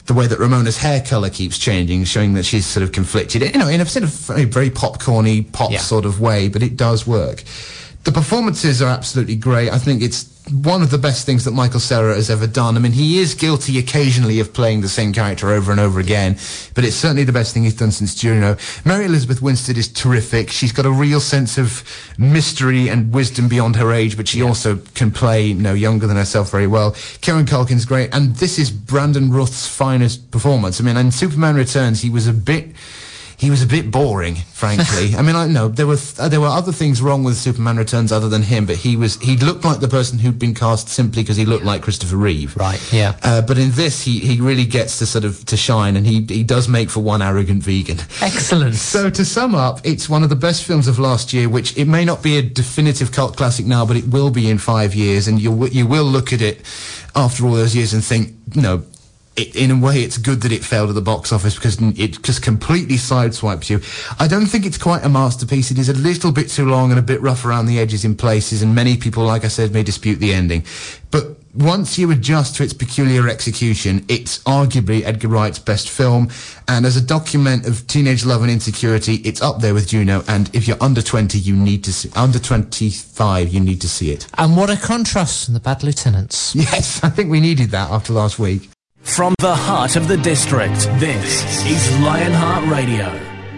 [0.06, 3.58] the way that Ramona's hair color keeps changing, showing that she's sort of conflicted, you
[3.58, 5.80] know, in a sort of very, very popcorny, pop Yeah.
[5.80, 7.42] sort of way, but it does work.
[8.04, 9.70] The performances are absolutely great.
[9.72, 12.76] I think it's one of the best things that Michael Cera has ever done.
[12.76, 16.34] I mean, he is guilty occasionally of playing the same character over and over again,
[16.74, 18.56] but it's certainly the best thing he's done since Juno.
[18.84, 20.50] Mary Elizabeth Winstead is terrific.
[20.50, 21.82] She's got a real sense of
[22.16, 26.16] mystery and wisdom beyond her age, but she also can play, you know, younger than
[26.16, 26.92] herself very well.
[27.20, 30.80] Kieran Culkin's great, and this is Brandon Ruth's finest performance.
[30.80, 32.68] I mean, in Superman Returns, he was a bit
[33.38, 35.14] he was a bit boring, frankly.
[35.16, 37.76] I mean, I know there were th- uh, there were other things wrong with Superman
[37.76, 40.88] Returns other than him, but he was he looked like the person who'd been cast
[40.88, 42.56] simply because he looked like Christopher Reeve.
[42.56, 43.18] Right, yeah.
[43.22, 46.22] Uh, but in this, he, he really gets to sort of to shine, and he
[46.22, 47.98] he does make for one arrogant vegan.
[48.22, 48.74] Excellent.
[48.74, 51.86] So to sum up, it's one of the best films of last year, which it
[51.86, 55.28] may not be a definitive cult classic now, but it will be in five years,
[55.28, 56.62] and you you will look at it
[57.14, 58.82] after all those years and think, no,
[59.36, 62.22] it, in a way, it's good that it failed at the box office because it
[62.22, 63.80] just completely sideswipes you.
[64.18, 65.70] I don't think it's quite a masterpiece.
[65.70, 68.16] It is a little bit too long and a bit rough around the edges in
[68.16, 70.64] places, and many people, like I said, may dispute the ending.
[71.10, 76.28] But once you adjust to its peculiar execution, it's arguably Edgar Wright's best film.
[76.68, 80.22] And as a document of teenage love and insecurity, it's up there with Juno.
[80.28, 84.10] And if you're under 20, you need to see, under 25, you need to see
[84.10, 84.26] it.
[84.36, 86.54] And what a contrast from the Bad Lieutenants.
[86.66, 88.68] Yes, I think we needed that after last week.
[89.06, 93.06] From the heart of the district, this is Lionheart Radio.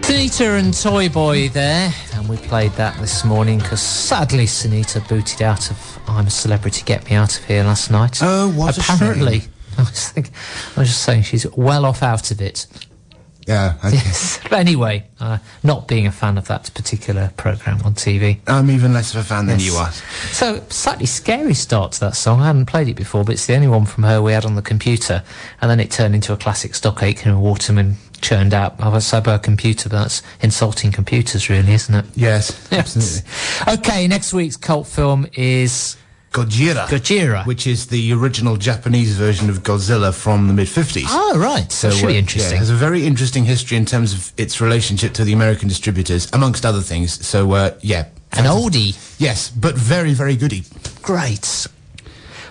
[0.01, 5.41] Sinitta and Toy Boy there, and we played that this morning because sadly Sinitta booted
[5.41, 8.19] out of I'm a Celebrity, Get Me Out of Here last night.
[8.21, 9.49] Oh, what a Apparently, shame.
[9.77, 10.33] I was thinking,
[10.77, 12.67] I was just saying she's well off out of it.
[13.49, 13.89] Yeah, okay.
[13.95, 14.39] Yes.
[14.43, 18.37] But anyway, uh, not being a fan of that particular program on TV.
[18.45, 19.91] I'm even less of a fan than you are.
[19.91, 22.41] So, slightly scary start to that song.
[22.41, 24.53] I hadn't played it before, but it's the only one from her we had on
[24.55, 25.23] the computer.
[25.61, 28.75] And then it turned into a classic Stock Aitken and Waterman churned out.
[28.79, 32.05] I was say her computer, but that's insulting computers, really, isn't it?
[32.15, 33.25] Yes, Yes.
[33.65, 33.79] absolutely.
[33.79, 35.97] Okay, next week's cult film is
[36.31, 36.85] Gojira.
[36.87, 37.45] Gojira.
[37.45, 41.05] Which is the original Japanese version of Godzilla from the mid 50s.
[41.07, 41.71] Oh, right.
[41.71, 42.55] So, should uh, be yeah, interesting.
[42.55, 46.29] it has a very interesting history in terms of its relationship to the American distributors,
[46.33, 47.25] amongst other things.
[47.25, 48.05] So, uh, yeah.
[48.33, 48.95] An oldie.
[49.19, 50.63] Yes, but very, very goody.
[51.01, 51.67] Great.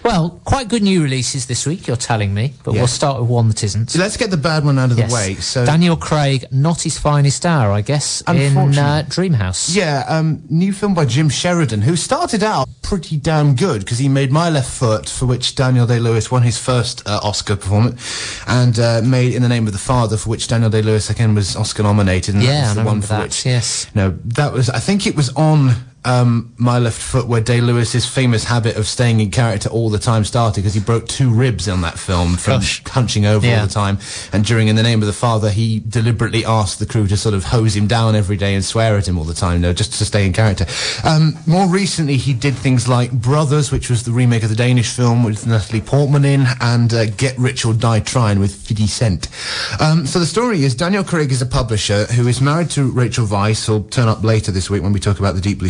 [0.05, 2.81] Well, quite good new releases this week, you're telling me, but Yeah.
[2.81, 3.91] we'll start with one that isn't.
[3.91, 5.11] So let's get the bad one out of Yes.
[5.11, 5.35] the way.
[5.37, 9.05] So Daniel Craig, not his finest hour, I guess, in uh.
[9.09, 9.71] Dream House.
[9.71, 14.09] Yeah, um, new film by Jim Sheridan, who started out pretty damn good because he
[14.09, 18.41] made My Left Foot, for which Daniel Day Lewis won his first uh, Oscar performance,
[18.47, 21.35] and uh, made In the Name of the Father, for which Daniel Day Lewis again
[21.35, 22.35] was Oscar nominated.
[22.35, 23.95] And Yeah, that was I the one for that, which yes.
[23.95, 25.75] no, that was I think it was on.
[26.05, 29.99] Um, my left foot, where Day Lewis's famous habit of staying in character all the
[29.99, 32.83] time started because he broke two ribs on that film from Gosh.
[32.87, 33.61] hunching over Yeah.
[33.61, 33.99] all the time.
[34.33, 37.35] And during In the Name of the Father, he deliberately asked the crew to sort
[37.35, 39.73] of hose him down every day and swear at him all the time, you know,
[39.73, 40.67] just to stay in character.
[41.05, 44.91] Um, more recently, he did things like Brothers, which was the remake of the Danish
[44.93, 49.29] film with Natalie Portman in, and uh, Get Rich or Die Trying with 50 Cent.
[49.81, 53.27] Um, so the story is Daniel Craig is a publisher who is married to Rachel
[53.27, 55.69] Weisz, who'll turn up later this week when we talk about the Deep Blue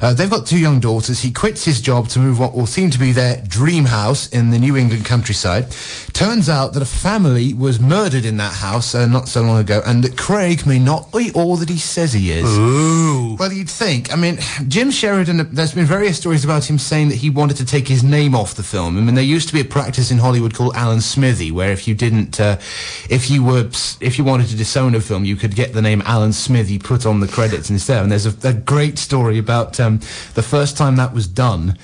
[0.00, 1.20] Uh, they've got two young daughters.
[1.20, 4.50] He quits his job to move what will seem to be their dream house in
[4.50, 5.70] the New England countryside.
[6.12, 9.82] Turns out that a family was murdered in that house uh, not so long ago,
[9.86, 12.44] and that Craig may not be all that he says he is.
[12.58, 13.36] Ooh.
[13.38, 14.12] Well, you'd think.
[14.12, 17.64] I mean, Jim Sheridan, there's been various stories about him saying that he wanted to
[17.64, 18.98] take his name off the film.
[18.98, 21.88] I mean, there used to be a practice in Hollywood called Alan Smithee, where if
[21.88, 22.58] you didn't, uh,
[23.08, 23.68] if you were,
[24.00, 27.06] if you wanted to disown a film, you could get the name Alan Smithee put
[27.06, 28.02] on the credits instead.
[28.02, 29.98] And there's a, a great story about um,
[30.34, 31.76] the first time that was done.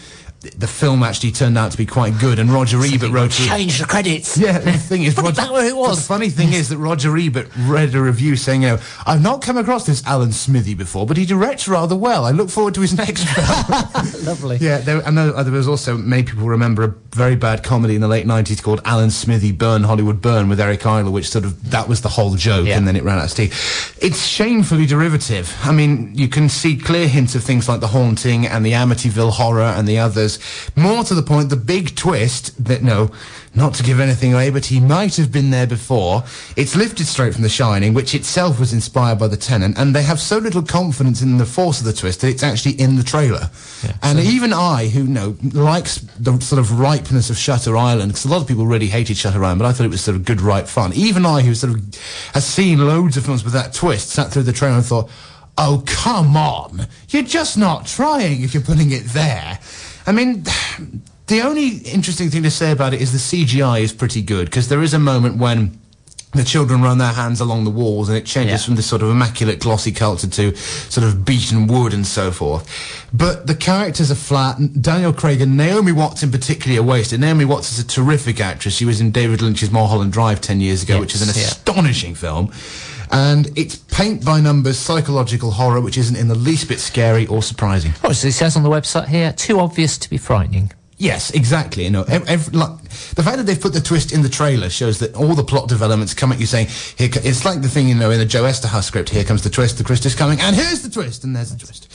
[0.46, 3.30] Th- The film actually turned out to be quite good, and Roger Ebert wrote.
[3.32, 4.36] Change the credits.
[4.38, 5.98] yeah, the thing is, Roger, back where it was.
[5.98, 9.42] The funny thing is that Roger Ebert read a review saying, you know, I've not
[9.42, 12.24] come across this Alan Smithee before, but he directs rather well.
[12.24, 14.24] I look forward to his next film.
[14.24, 14.58] Lovely.
[14.58, 17.94] yeah, there, I know uh, there was also, many people remember a very bad comedy
[17.94, 21.44] in the late 90s called Alan Smithee Burn Hollywood Burn with Eric Idle, which sort
[21.44, 22.76] of, that was the whole joke, Yeah.
[22.78, 23.50] and then it ran out of steam.
[24.00, 25.54] It's shamefully derivative.
[25.64, 29.32] I mean, you can see clear hints of things like The Haunting and the Amityville
[29.32, 30.35] Horror and the others.
[30.76, 33.10] More to the point, the big twist that, no,
[33.54, 36.24] not to give anything away, but he might have been there before.
[36.56, 40.02] It's lifted straight from The Shining, which itself was inspired by The Tenant, and they
[40.02, 43.02] have so little confidence in the force of the twist that it's actually in the
[43.02, 43.50] trailer.
[44.02, 48.24] and even I, who you know likes the sort of ripeness of Shutter Island, because
[48.24, 50.24] a lot of people really hated Shutter Island, but I thought it was sort of
[50.24, 50.92] good, ripe fun.
[50.94, 51.80] Even I, who sort of
[52.34, 55.08] has seen loads of films with that twist, sat through the trailer and thought,
[55.56, 59.58] "Oh come on, you're just not trying if you're putting it there."
[60.06, 60.44] I mean.
[61.28, 64.68] The only interesting thing to say about it is the CGI is pretty good because
[64.68, 65.76] there is a moment when
[66.34, 68.66] the children run their hands along the walls and it changes Yeah.
[68.66, 72.64] from this sort of immaculate glossy culture to sort of beaten wood and so forth.
[73.12, 74.80] But the characters are flat.
[74.80, 77.18] Daniel Craig and Naomi Watts in particular are wasted.
[77.18, 78.76] Naomi Watts is a terrific actress.
[78.76, 81.42] She was in David Lynch's Mulholland Drive 10 years ago, which is an Yes, yeah.
[81.46, 82.52] astonishing film.
[83.12, 87.42] And it's paint by numbers psychological horror, which isn't in the least bit scary or
[87.42, 87.92] surprising.
[88.04, 90.72] Oh, so it says on the website here, too obvious to be frightening.
[90.98, 91.84] Yes, exactly.
[91.84, 92.70] You know, ev- ev- like,
[93.16, 95.68] the fact that they've put the twist in the trailer shows that all the plot
[95.68, 98.44] developments come at you saying, "Here," it's like the thing you know in the Joe
[98.44, 99.10] Eszterhas script.
[99.10, 99.76] Here comes the twist.
[99.76, 101.88] The twist is coming, and here's the twist, and there's the twist.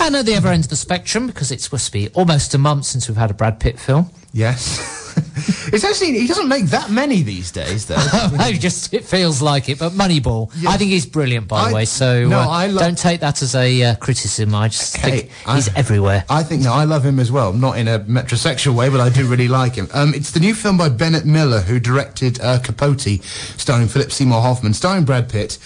[0.00, 2.58] And at the other end of the spectrum, because it's supposed to be almost a
[2.58, 5.07] month since we've had a Brad Pitt film, Yes.
[5.72, 7.96] it's actually he doesn't make that many these days, though.
[8.02, 9.78] it just it feels like it.
[9.78, 10.72] But Moneyball, Yes.
[10.72, 11.84] I think he's brilliant, by I- the way.
[11.84, 14.54] So no, uh, I lo- don't take that as a uh, criticism.
[14.54, 16.24] I just Okay, think I- he's everywhere.
[16.30, 17.52] I think no, I love him as well.
[17.52, 19.88] Not in a metrosexual way, but I do really like him.
[19.92, 23.22] Um, it's the new film by Bennett Miller, who directed uh, Capote,
[23.58, 25.58] starring Philip Seymour Hoffman, starring Brad Pitt.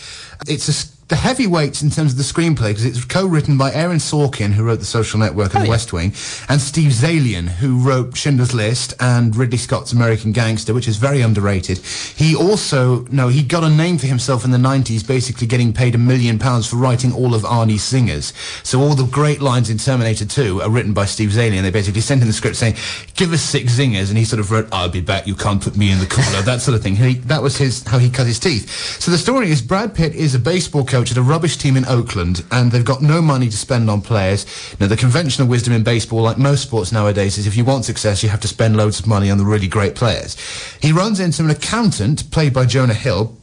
[0.48, 0.72] It's a
[1.12, 4.78] the heavyweights in terms of the screenplay because it's co-written by Aaron Sorkin, who wrote
[4.78, 5.70] The Social Network and Oh, The yeah.
[5.72, 6.14] West Wing,
[6.49, 11.20] and Steve Zaillian, who wrote Schindler's List and Ridley Scott's American Gangster, which is very
[11.20, 11.76] underrated.
[12.16, 15.95] He also, no, he got a name for himself in the 90s, basically getting paid
[15.95, 18.32] a million pounds for writing all of Arnie's singers.
[18.62, 21.61] So all the great lines in Terminator 2 are written by Steve Zaillian.
[21.61, 22.76] They basically sent him the script saying,
[23.16, 25.76] give us six zingers, and he sort of wrote, I'll be back, you can't put
[25.76, 26.97] me in the cooler, that sort of thing.
[26.97, 28.70] He, that was his, how he cut his teeth.
[28.99, 31.84] So the story is Brad Pitt is a baseball coach at a rubbish team in
[31.86, 34.46] Oakland, and they've got no money to spend on players.
[34.78, 38.22] Now, the conventional wisdom in baseball, like most sports nowadays, is if you want success,
[38.22, 40.36] you have to spend loads of money on the really great players.
[40.80, 43.36] He runs into an accountant, played by Jonah Hill,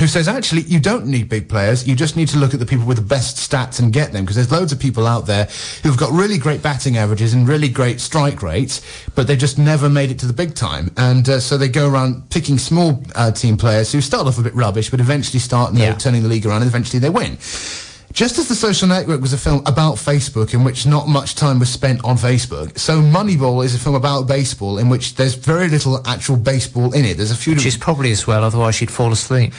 [0.00, 2.64] who says actually you don't need big players you just need to look at the
[2.64, 5.44] people with the best stats and get them because there's loads of people out there
[5.82, 8.80] who've got really great batting averages and really great strike rates
[9.14, 11.88] but they just never made it to the big time and uh, so they go
[11.88, 15.72] around picking small uh, team players who start off a bit rubbish but eventually start
[15.74, 15.94] you know, Yeah.
[15.94, 17.36] turning the league around and eventually they win
[18.12, 21.60] just as The Social Network was a film about Facebook in which not much time
[21.60, 25.68] was spent on Facebook, so Moneyball is a film about baseball in which there's very
[25.68, 27.18] little actual baseball in it.
[27.18, 29.52] There's a few Which is probably as well, otherwise you'd fall asleep.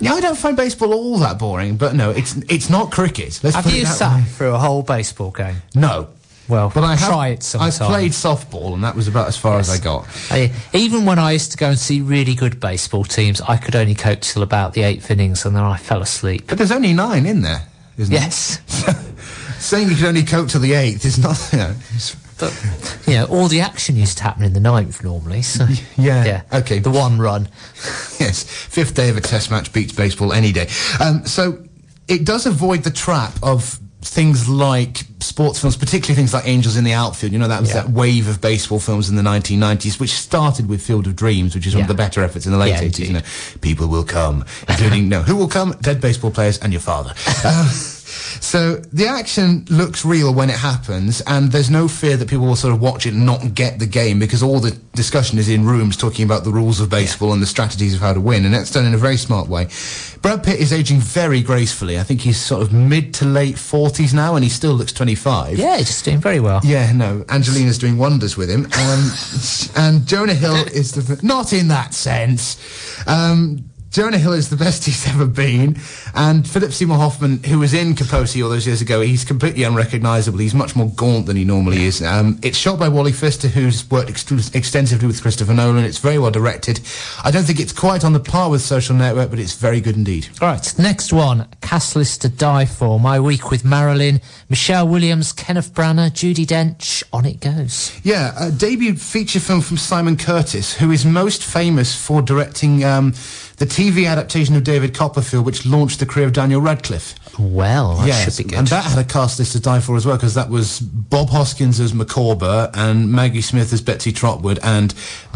[0.00, 3.40] Yeah, I don't find baseball all that boring, but no, it's it's not cricket.
[3.42, 4.22] Let's Have put you it that sat way.
[4.24, 5.56] through a whole baseball game?
[5.74, 6.08] No.
[6.48, 9.58] Well, But I have, try it I played softball, and that was about as far
[9.58, 10.06] as I got.
[10.30, 13.76] I, even when I used to go and see really good baseball teams, I could
[13.76, 16.44] only coach till about the eighth innings, and then I fell asleep.
[16.46, 17.66] But there's only nine in there,
[17.98, 18.94] isn't Yes, there?
[18.94, 19.58] Yes.
[19.58, 21.38] Saying you could only cope till the eighth is not.
[21.52, 21.74] You know,
[22.38, 22.52] but
[23.06, 25.42] you know, all the action used to happen in the ninth normally.
[25.42, 25.64] So
[25.96, 26.24] yeah.
[26.24, 26.78] yeah, Okay.
[26.78, 27.48] the one run.
[28.20, 30.68] yes, fifth day of a test match beats baseball any day.
[31.00, 31.64] Um, so
[32.06, 36.84] it does avoid the trap of things like sports films, particularly things like Angels in
[36.84, 37.32] the Outfield.
[37.32, 37.82] You know, that was Yeah.
[37.82, 41.66] that wave of baseball films in the 1990s, which started with Field of Dreams, which
[41.66, 43.06] is one of the better efforts in the late Yeah, 80s.
[43.06, 43.22] You know,
[43.60, 45.74] people will come, including no, who will come?
[45.80, 47.10] Dead baseball players and your father.
[47.44, 47.66] Um,
[48.08, 52.56] so the action looks real when it happens, and there's no fear that people will
[52.56, 55.64] sort of watch it and not get the game because all the discussion is in
[55.64, 58.54] rooms talking about the rules of baseball and the strategies of how to win, and
[58.54, 59.68] that's done in a very smart way.
[60.22, 61.98] Brad Pitt is aging very gracefully.
[61.98, 65.58] I think he's sort of mid to late 40s now, and he still looks 25.
[65.58, 66.60] Yeah, he's just doing very well.
[66.64, 68.66] Yeah, no, Angelina's doing wonders with him.
[68.66, 69.10] Um,
[69.76, 72.58] and Jonah Hill is the not in that sense.
[73.06, 75.78] Um, Jonah Hill is the best he's ever been,
[76.14, 80.38] and Philip Seymour Hoffman, who was in Capote all those years ago, he's completely unrecognisable.
[80.38, 82.02] He's much more gaunt than he normally is.
[82.02, 85.84] Um, it's shot by Wally Pfister, who's worked ext- extensively with Christopher Nolan.
[85.84, 86.80] It's very well directed.
[87.24, 89.96] I don't think it's quite on the par with Social Network, but it's very good
[89.96, 90.28] indeed.
[90.42, 93.00] All right, next one, Cast List to Die For.
[93.00, 94.20] My Week with Marilyn,
[94.50, 97.02] Michelle Williams, Kenneth Branagh, Judi Dench.
[97.12, 97.98] On it goes.
[98.04, 103.14] Yeah, a debut feature film from Simon Curtis, who is most famous for directing um,
[103.58, 107.14] the TV adaptation of David Copperfield, which launched the career of Daniel Radcliffe.
[107.38, 108.58] Well, that yes, should be good.
[108.58, 111.28] and that had a cast list to die for as well, because that was Bob
[111.30, 114.94] Hoskins as Micawber and Maggie Smith as Betsy Trotwood, and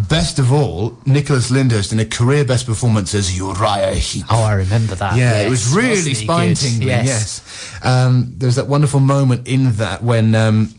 [0.08, 4.24] best of all, Nicholas Lyndhurst in a career best performance as Uriah Heep.
[4.30, 5.16] oh, I remember that.
[5.16, 6.88] Yeah, Yes, it was really spine tingling.
[6.88, 7.06] Yes.
[7.06, 7.84] Yes.
[7.84, 10.74] Um, there was that wonderful moment in that when um,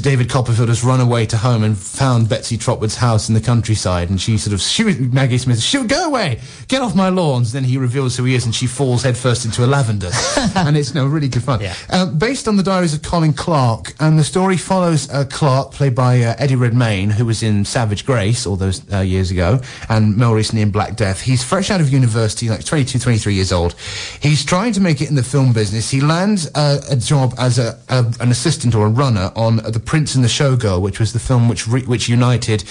[0.00, 4.10] David Copperfield has run away to home and found Betsy Trotwood's house in the countryside,
[4.10, 7.52] and she sort of shoot Maggie Smith, shoot, go away, get off my lawns.
[7.52, 10.10] Then he reveals who he is, and she falls headfirst into a lavender,
[10.56, 11.60] and it's no really good fun.
[11.60, 11.74] Yeah.
[11.90, 15.94] Um, based on the diaries of Colin Clark, and the story follows uh, Clark, played
[15.94, 20.16] by uh, Eddie Redmayne, who was in Savage Grace all those uh, years ago, and
[20.16, 21.20] more recently in Black Death.
[21.20, 23.74] He's fresh out of university, like 22, 23 years old.
[24.20, 25.90] He's trying to make it in the film business.
[25.90, 29.70] He lands uh, a job as a, a an assistant or a runner on uh,
[29.70, 32.64] The Prince and the Showgirl, which was the film which re- which united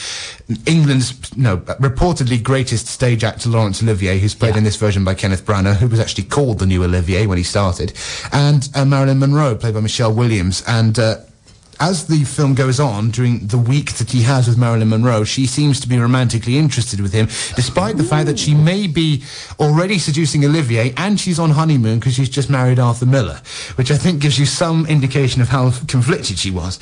[0.65, 4.59] England's no reportedly greatest stage actor Laurence Olivier, who's played Yeah.
[4.59, 7.43] in this version by Kenneth Branagh, who was actually called the new Olivier when he
[7.43, 7.93] started,
[8.31, 10.97] and uh, Marilyn Monroe, played by Michelle Williams, and.
[10.99, 11.15] Uh,
[11.81, 15.47] as the film goes on, during the week that he has with Marilyn Monroe, she
[15.47, 17.25] seems to be romantically interested with him,
[17.55, 19.23] despite the fact that she may be
[19.59, 23.41] already seducing Olivier and she's on honeymoon because she's just married Arthur Miller,
[23.75, 26.79] which I think gives you some indication of how conflicted she was.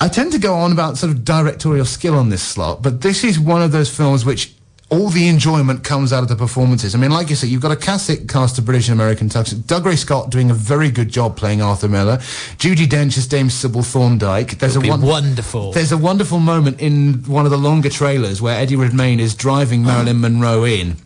[0.00, 3.22] I tend to go on about sort of directorial skill on this slot, but this
[3.22, 4.55] is one of those films which
[4.88, 6.94] all the enjoyment comes out of the performances.
[6.94, 9.52] I mean, like you said, you've got a classic cast of British and American talents.
[9.52, 12.18] Dougray Scott doing a very good job playing Arthur Miller.
[12.58, 14.58] Judi Dench as Dame Sybil Thorndike.
[14.58, 15.72] There's It'll a one- wonderful.
[15.72, 19.82] There's a wonderful moment in one of the longer trailers where Eddie Redmayne is driving
[19.82, 20.96] Marilyn Monroe in,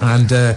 [0.00, 0.32] and.
[0.32, 0.54] Uh,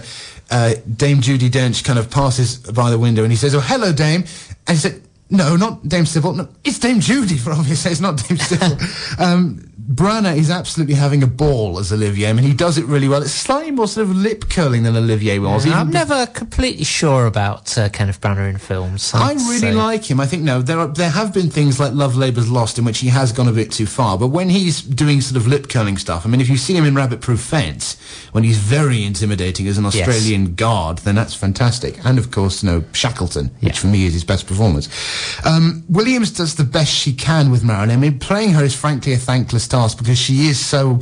[0.52, 3.92] uh, Dame Judi Dench kind of passes by the window and he says, "Oh, hello,
[3.92, 4.24] Dame,"
[4.66, 5.00] and he said,
[5.30, 6.32] "No, not Dame Sybil.
[6.34, 7.86] No, it's Dame Judi for obvious.
[7.86, 8.78] It's not Dame Sybil."
[9.18, 12.30] um, Branagh is absolutely having a ball as Olivier.
[12.30, 13.22] I mean, he does it really well.
[13.22, 15.66] It's slightly more sort of lip curling than Olivier was.
[15.66, 19.12] Yeah, I'm never completely sure about uh, Kenneth Branagh in films.
[19.12, 19.72] I'd i really say.
[19.72, 20.20] like him.
[20.20, 22.98] I think no, there are, there have been things like Love Labour's Lost in which
[22.98, 24.16] he has gone a bit too far.
[24.16, 26.84] But when he's doing sort of lip curling stuff, I mean, if you see him
[26.84, 27.98] in Rabbit Proof Fence,
[28.30, 30.54] when he's very intimidating as an Australian yes.
[30.54, 31.98] guard, then that's fantastic.
[32.04, 33.70] And of course, you know, Shackleton, yeah.
[33.70, 34.88] which for me is his best performance.
[35.44, 37.90] Um, Williams does the best she can with Marilyn.
[37.90, 41.00] I mean, playing her is frankly a thankless task because she is so.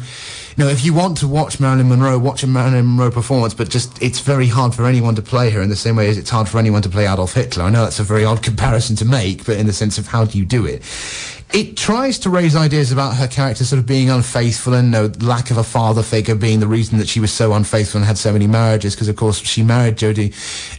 [0.56, 3.70] You know, if you want to watch Marilyn Monroe, watch a Marilyn Monroe performance, but
[3.70, 6.30] just it's very hard for anyone to play her in the same way as it's
[6.30, 7.62] hard for anyone to play Adolf Hitler.
[7.62, 10.24] I know that's a very odd comparison to make, but in the sense of how
[10.24, 10.82] do you do it?
[11.52, 15.50] It tries to raise ideas about her character sort of being unfaithful and no lack
[15.50, 18.32] of a father figure being the reason that she was so unfaithful and had so
[18.32, 20.30] many marriages because of course she married Jody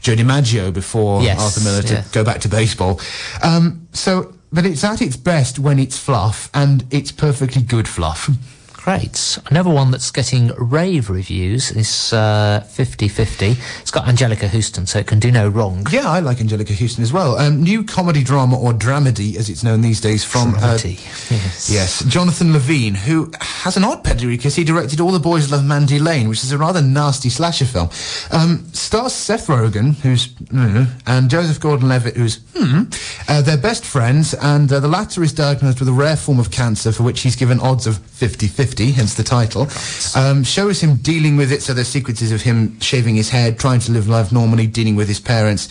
[0.02, 2.04] Joe DiMaggio before yes, Arthur Miller to yeah.
[2.12, 3.00] go back to baseball.
[3.42, 8.30] Um, so but it's at its best when it's fluff, and it's perfectly good fluff.
[8.80, 9.38] Great.
[9.48, 13.82] Another one that's getting rave reviews is uh, 50-50.
[13.82, 15.86] It's got Anjelica Huston, so it can do no wrong.
[15.92, 17.38] Yeah, I like Anjelica Huston as well.
[17.38, 20.56] Um, new comedy drama, or dramedy, as it's known these days, from...
[20.56, 21.70] Uh, yes.
[21.70, 22.06] Yes.
[22.06, 26.00] Jonathan Levine, who has an odd pedigree because he directed All the Boys Love Mandy
[26.00, 27.90] Lane, which is a rather nasty slasher film.
[28.32, 30.30] Um, stars Seth Rogen, who's...
[30.30, 32.40] Mm, and Joseph Gordon-Levitt, who's...
[32.56, 32.84] Hmm.
[33.28, 36.50] Uh, they're best friends, and uh, the latter is diagnosed with a rare form of
[36.50, 38.69] cancer for which he's given odds of 50-50.
[38.70, 39.68] 50, hence the title,
[40.16, 41.64] um, shows him dealing with it.
[41.64, 45.08] So there's sequences of him shaving his head, trying to live life normally, dealing with
[45.08, 45.68] his parents.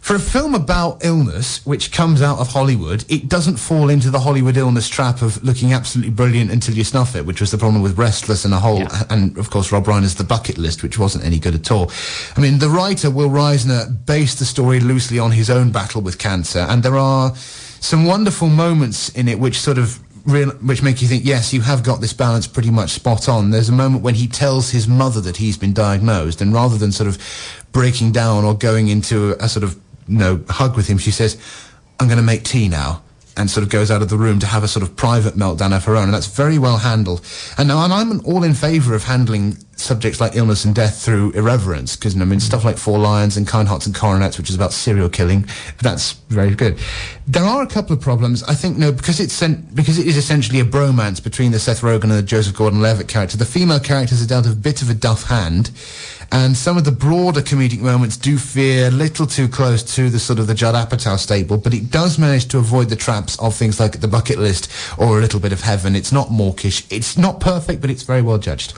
[0.00, 4.20] For a film about illness, which comes out of Hollywood, it doesn't fall into the
[4.20, 7.82] Hollywood illness trap of looking absolutely brilliant until you snuff it, which was the problem
[7.82, 9.02] with Restless and a whole, yeah.
[9.10, 11.90] and of course Rob Reiner's The Bucket List, which wasn't any good at all.
[12.36, 16.18] I mean, the writer, Will Reiser, based the story loosely on his own battle with
[16.18, 17.34] cancer, and there are
[17.80, 21.60] some wonderful moments in it which sort of real, which make you think, yes, you
[21.62, 23.50] have got this balance pretty much spot on.
[23.50, 26.92] There's a moment when he tells his mother that he's been diagnosed, and rather than
[26.92, 27.18] sort of
[27.72, 31.10] breaking down or going into a, a sort of you know hug with him, she
[31.10, 31.36] says,
[31.98, 33.02] "I'm going to make tea now."
[33.36, 35.74] And sort of goes out of the room to have a sort of private meltdown
[35.74, 37.20] of her own, and that's very well handled.
[37.58, 41.30] And now, and I'm all in favour of handling subjects like illness and death through
[41.32, 44.56] irreverence, because I mean stuff like Four Lions and Kind Hearts and Coronets, which is
[44.56, 45.46] about serial killing,
[45.78, 46.78] that's very good.
[47.26, 48.42] There are a couple of problems.
[48.42, 49.40] I think no, because it's
[49.74, 53.36] because it is essentially a bromance between the Seth Rogen and the Joseph Gordon-Levitt character.
[53.36, 55.70] The female characters are dealt a bit of a duff hand
[56.32, 60.18] and some of the broader comedic moments do feel a little too close to the
[60.18, 63.54] sort of the Judd Apatow stable, but it does manage to avoid the traps of
[63.54, 65.96] things like the bucket list or a little bit of heaven.
[65.96, 66.86] It's not mawkish.
[66.90, 68.74] It's not perfect, but it's very well judged.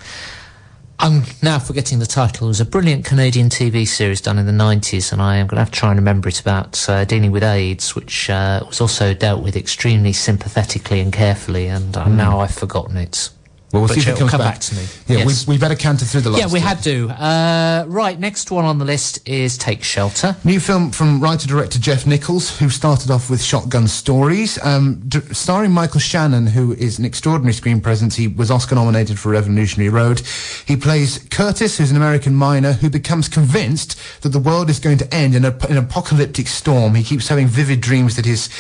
[0.99, 2.47] I'm now forgetting the title.
[2.47, 5.57] It was a brilliant Canadian TV series done in the 90s, and I am going
[5.57, 8.81] to have to try and remember it about uh, dealing with AIDS, which uh, was
[8.81, 12.15] also dealt with extremely sympathetically and carefully, and uh, mm.
[12.15, 13.31] now I've forgotten it.
[13.73, 14.57] Well, we'll but see if it comes come back.
[14.57, 14.61] back.
[14.61, 14.83] to me.
[15.07, 15.47] Yeah, yes.
[15.47, 16.43] we, we better canter through the list.
[16.47, 17.09] Yeah, we had to.
[17.09, 20.37] Uh, right, next one on the list is Take Shelter.
[20.45, 25.71] New film from writer-director Jeff Nichols, who started off with Shotgun Stories, um, d- starring
[25.71, 28.15] Michael Shannon, who is an extraordinary screen presence.
[28.15, 30.21] He was Oscar-nominated for Revolutionary Road.
[30.67, 34.99] He plays Curtis, who's an American miner who becomes convinced that the world is going
[34.99, 36.95] to end in, a, an apocalyptic storm.
[36.95, 38.51] He keeps having vivid dreams that his,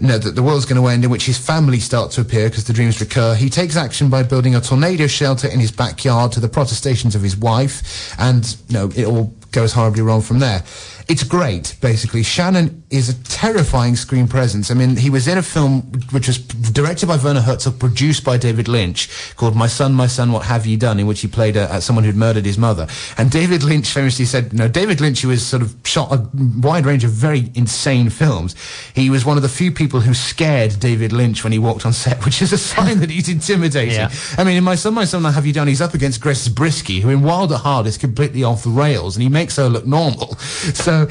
[0.00, 2.48] you know, that the world's going to end, in which his family start to appear
[2.48, 3.34] because the dreams recur.
[3.34, 7.22] He takes action by building a tornado shelter in his backyard to the protestations of
[7.22, 10.62] his wife, and you know it all goes horribly wrong from there.
[11.08, 12.22] It's great, basically.
[12.22, 14.70] Shannon is a terrifying screen presence.
[14.70, 15.82] I mean, he was in a film
[16.12, 20.30] which was directed by Werner Herzog, produced by David Lynch, called My Son, My Son,
[20.30, 22.86] What Have You Done, in which he played a, a, someone who'd murdered his mother.
[23.18, 26.28] And David Lynch famously said, you know, David Lynch, who has sort of shot a
[26.60, 28.54] wide range of very insane films,
[28.94, 31.92] he was one of the few people who scared David Lynch when he walked on
[31.92, 33.94] set, which is a sign that he's intimidating.
[33.94, 34.12] Yeah.
[34.38, 36.42] I mean, in My Son, My Son, What Have You Done, he's up against Grace
[36.42, 39.68] Zabriskie, who in Wild at Heart is completely off the rails, and he makes her
[39.68, 40.36] look normal.
[40.74, 41.08] So,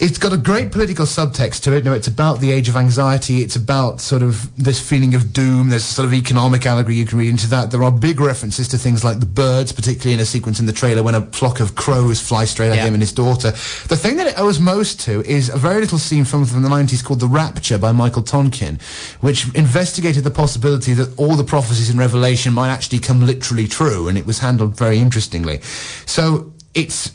[0.00, 1.84] it's got a great political subtext to it.
[1.84, 3.42] No, it's about the age of anxiety.
[3.42, 5.68] It's about sort of this feeling of doom.
[5.68, 7.70] There's a sort of economic allegory you can read into that.
[7.70, 10.72] There are big references to things like the birds, particularly in a sequence in the
[10.72, 12.86] trailer when a flock of crows fly straight at Yeah.
[12.86, 13.52] him and his daughter.
[13.88, 16.68] The thing that it owes most to is a very little scene film from the
[16.68, 18.80] 90s called The Rapture by Michael Tolkin,
[19.20, 24.08] which investigated the possibility that all the prophecies in Revelation might actually come literally true,
[24.08, 25.60] and it was handled very interestingly.
[26.04, 27.12] So it's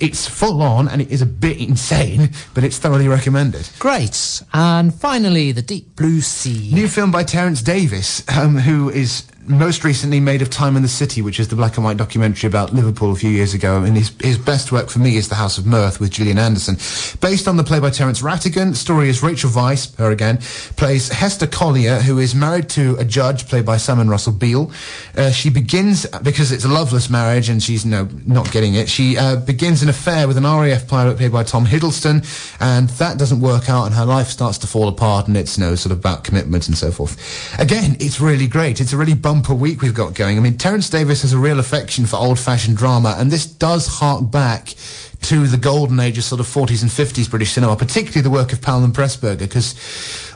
[0.00, 3.68] it's full on and it is a bit insane, but it's thoroughly recommended.
[3.78, 4.42] Great.
[4.52, 6.70] And finally, The Deep Blue Sea.
[6.72, 10.88] New film by Terence Davies, um, who is most recently made of Time and the
[10.88, 13.82] City, which is the black and white documentary about Liverpool a few years ago.
[13.82, 16.76] And his, his best work for me is The House of Mirth with Gillian Anderson.
[17.20, 20.38] Based on the play by Terence Rattigan, the story is Rachel Weisz, her again,
[20.76, 24.70] plays Hester Collier, who is married to a judge played by Simon Russell Beale.
[25.16, 29.16] Uh, she begins, because it's a loveless marriage and she's, know, not getting it, she
[29.16, 32.24] uh, begins an affair with an RAF pilot played by Tom Hiddleston,
[32.60, 35.64] and that doesn't work out and her life starts to fall apart and it's, you
[35.64, 37.16] know, sort of about commitment and so forth.
[37.58, 38.80] Again, it's really great.
[38.80, 40.36] It's a really bumper week we've got going.
[40.36, 44.28] I mean, Terence Davies has a real affection for old-fashioned drama, and this does hark
[44.32, 44.74] back
[45.20, 48.52] to the golden age of sort of 40s and 50s British cinema, particularly the work
[48.52, 49.76] of Powell and Pressburger, because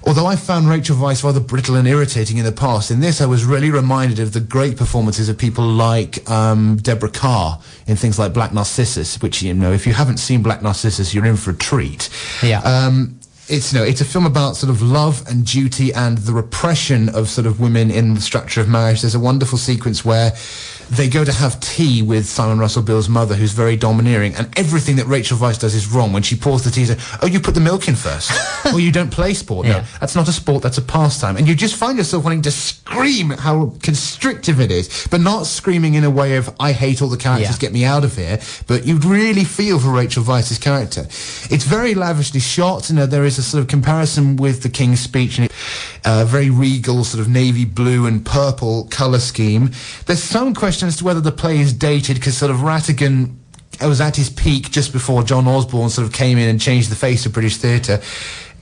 [0.07, 3.26] although I found Rachel Weisz rather brittle and irritating in the past, in this I
[3.26, 8.20] was really reminded of the great performances of people like um, Deborah Kerr in things
[8.20, 11.50] like Black Narcissus, which, you know, if you haven't seen Black Narcissus, you're in for
[11.50, 12.09] a treat.
[12.40, 12.61] Yeah.
[12.61, 13.18] Um,
[13.53, 17.11] it's you know it's a film about sort of love and duty and the repression
[17.11, 19.03] of sort of women in the structure of marriage.
[19.03, 20.32] There's a wonderful sequence where
[20.90, 24.96] they go to have tea with Simon Russell Beale's mother, who's very domineering, and everything
[24.96, 26.12] that Rachel Weisz does is wrong.
[26.12, 28.30] When she pours the tea, says, "Oh, you put the milk in first,
[28.72, 29.78] or you don't play sport." Yeah.
[29.78, 30.62] No, that's not a sport.
[30.62, 34.70] That's a pastime, and you just find yourself wanting to scream at how constrictive it
[34.70, 37.58] is, but not screaming in a way of "I hate all the characters, Yeah.
[37.58, 41.02] get me out of here." But you'd really feel for Rachel Weisz's character.
[41.50, 42.88] It's very lavishly shot.
[42.90, 45.48] You know, there is a sort of comparison with the King's Speech, and
[46.04, 49.70] a uh, very regal, sort of navy blue and purple color scheme.
[50.06, 53.36] There's some question as to whether the play is dated because sort of Rattigan
[53.80, 56.96] was at his peak just before John Osborne sort of came in and changed the
[56.96, 58.00] face of British theatre.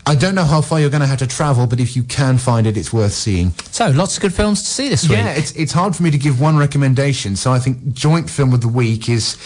[0.06, 2.38] I don't know how far you're going to have to travel, but if you can
[2.38, 3.50] find it, it's worth seeing.
[3.70, 5.18] So, lots of good films to see this week.
[5.18, 7.36] Yeah, it's it's hard for me to give one recommendation.
[7.36, 9.36] So I think joint film of the week is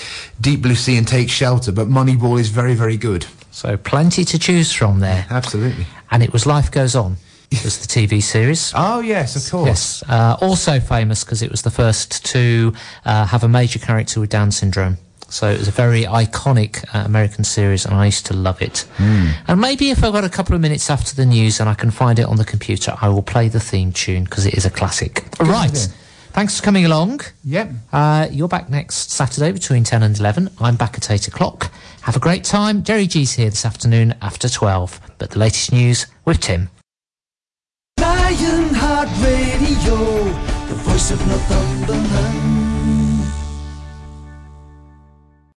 [0.40, 3.26] Deep Blue Sea and Take Shelter, but Moneyball is very very good.
[3.50, 5.26] So, plenty to choose from there.
[5.28, 5.86] Absolutely.
[6.10, 7.16] And it was Life Goes On,
[7.62, 8.72] was the TV series.
[8.74, 9.66] Oh yes, of course.
[9.66, 12.72] Yes, uh, also famous because it was the first to
[13.05, 14.98] uh, have a major character with Down syndrome.
[15.28, 18.86] So it was a very iconic uh, American series, and I used to love it.
[18.98, 21.90] And maybe if I've got a couple of minutes after the news and I can
[21.90, 24.70] find it on the computer, I will play the theme tune because it is a
[24.70, 25.24] classic.
[25.40, 25.70] right.
[25.70, 25.88] idea.
[26.34, 27.20] Thanks for coming along.
[27.44, 27.70] Yep.
[27.92, 30.50] Uh, you're back next Saturday between 10 and 11.
[30.61, 31.70] I'm back at 8 o'clock.
[32.02, 32.82] Have a great time.
[32.82, 35.00] Jerry G's here this afternoon after 12.
[35.18, 36.70] But the latest news with Tim.
[38.35, 40.24] Lionheart Radio,
[40.66, 42.43] the voice of Northumberland.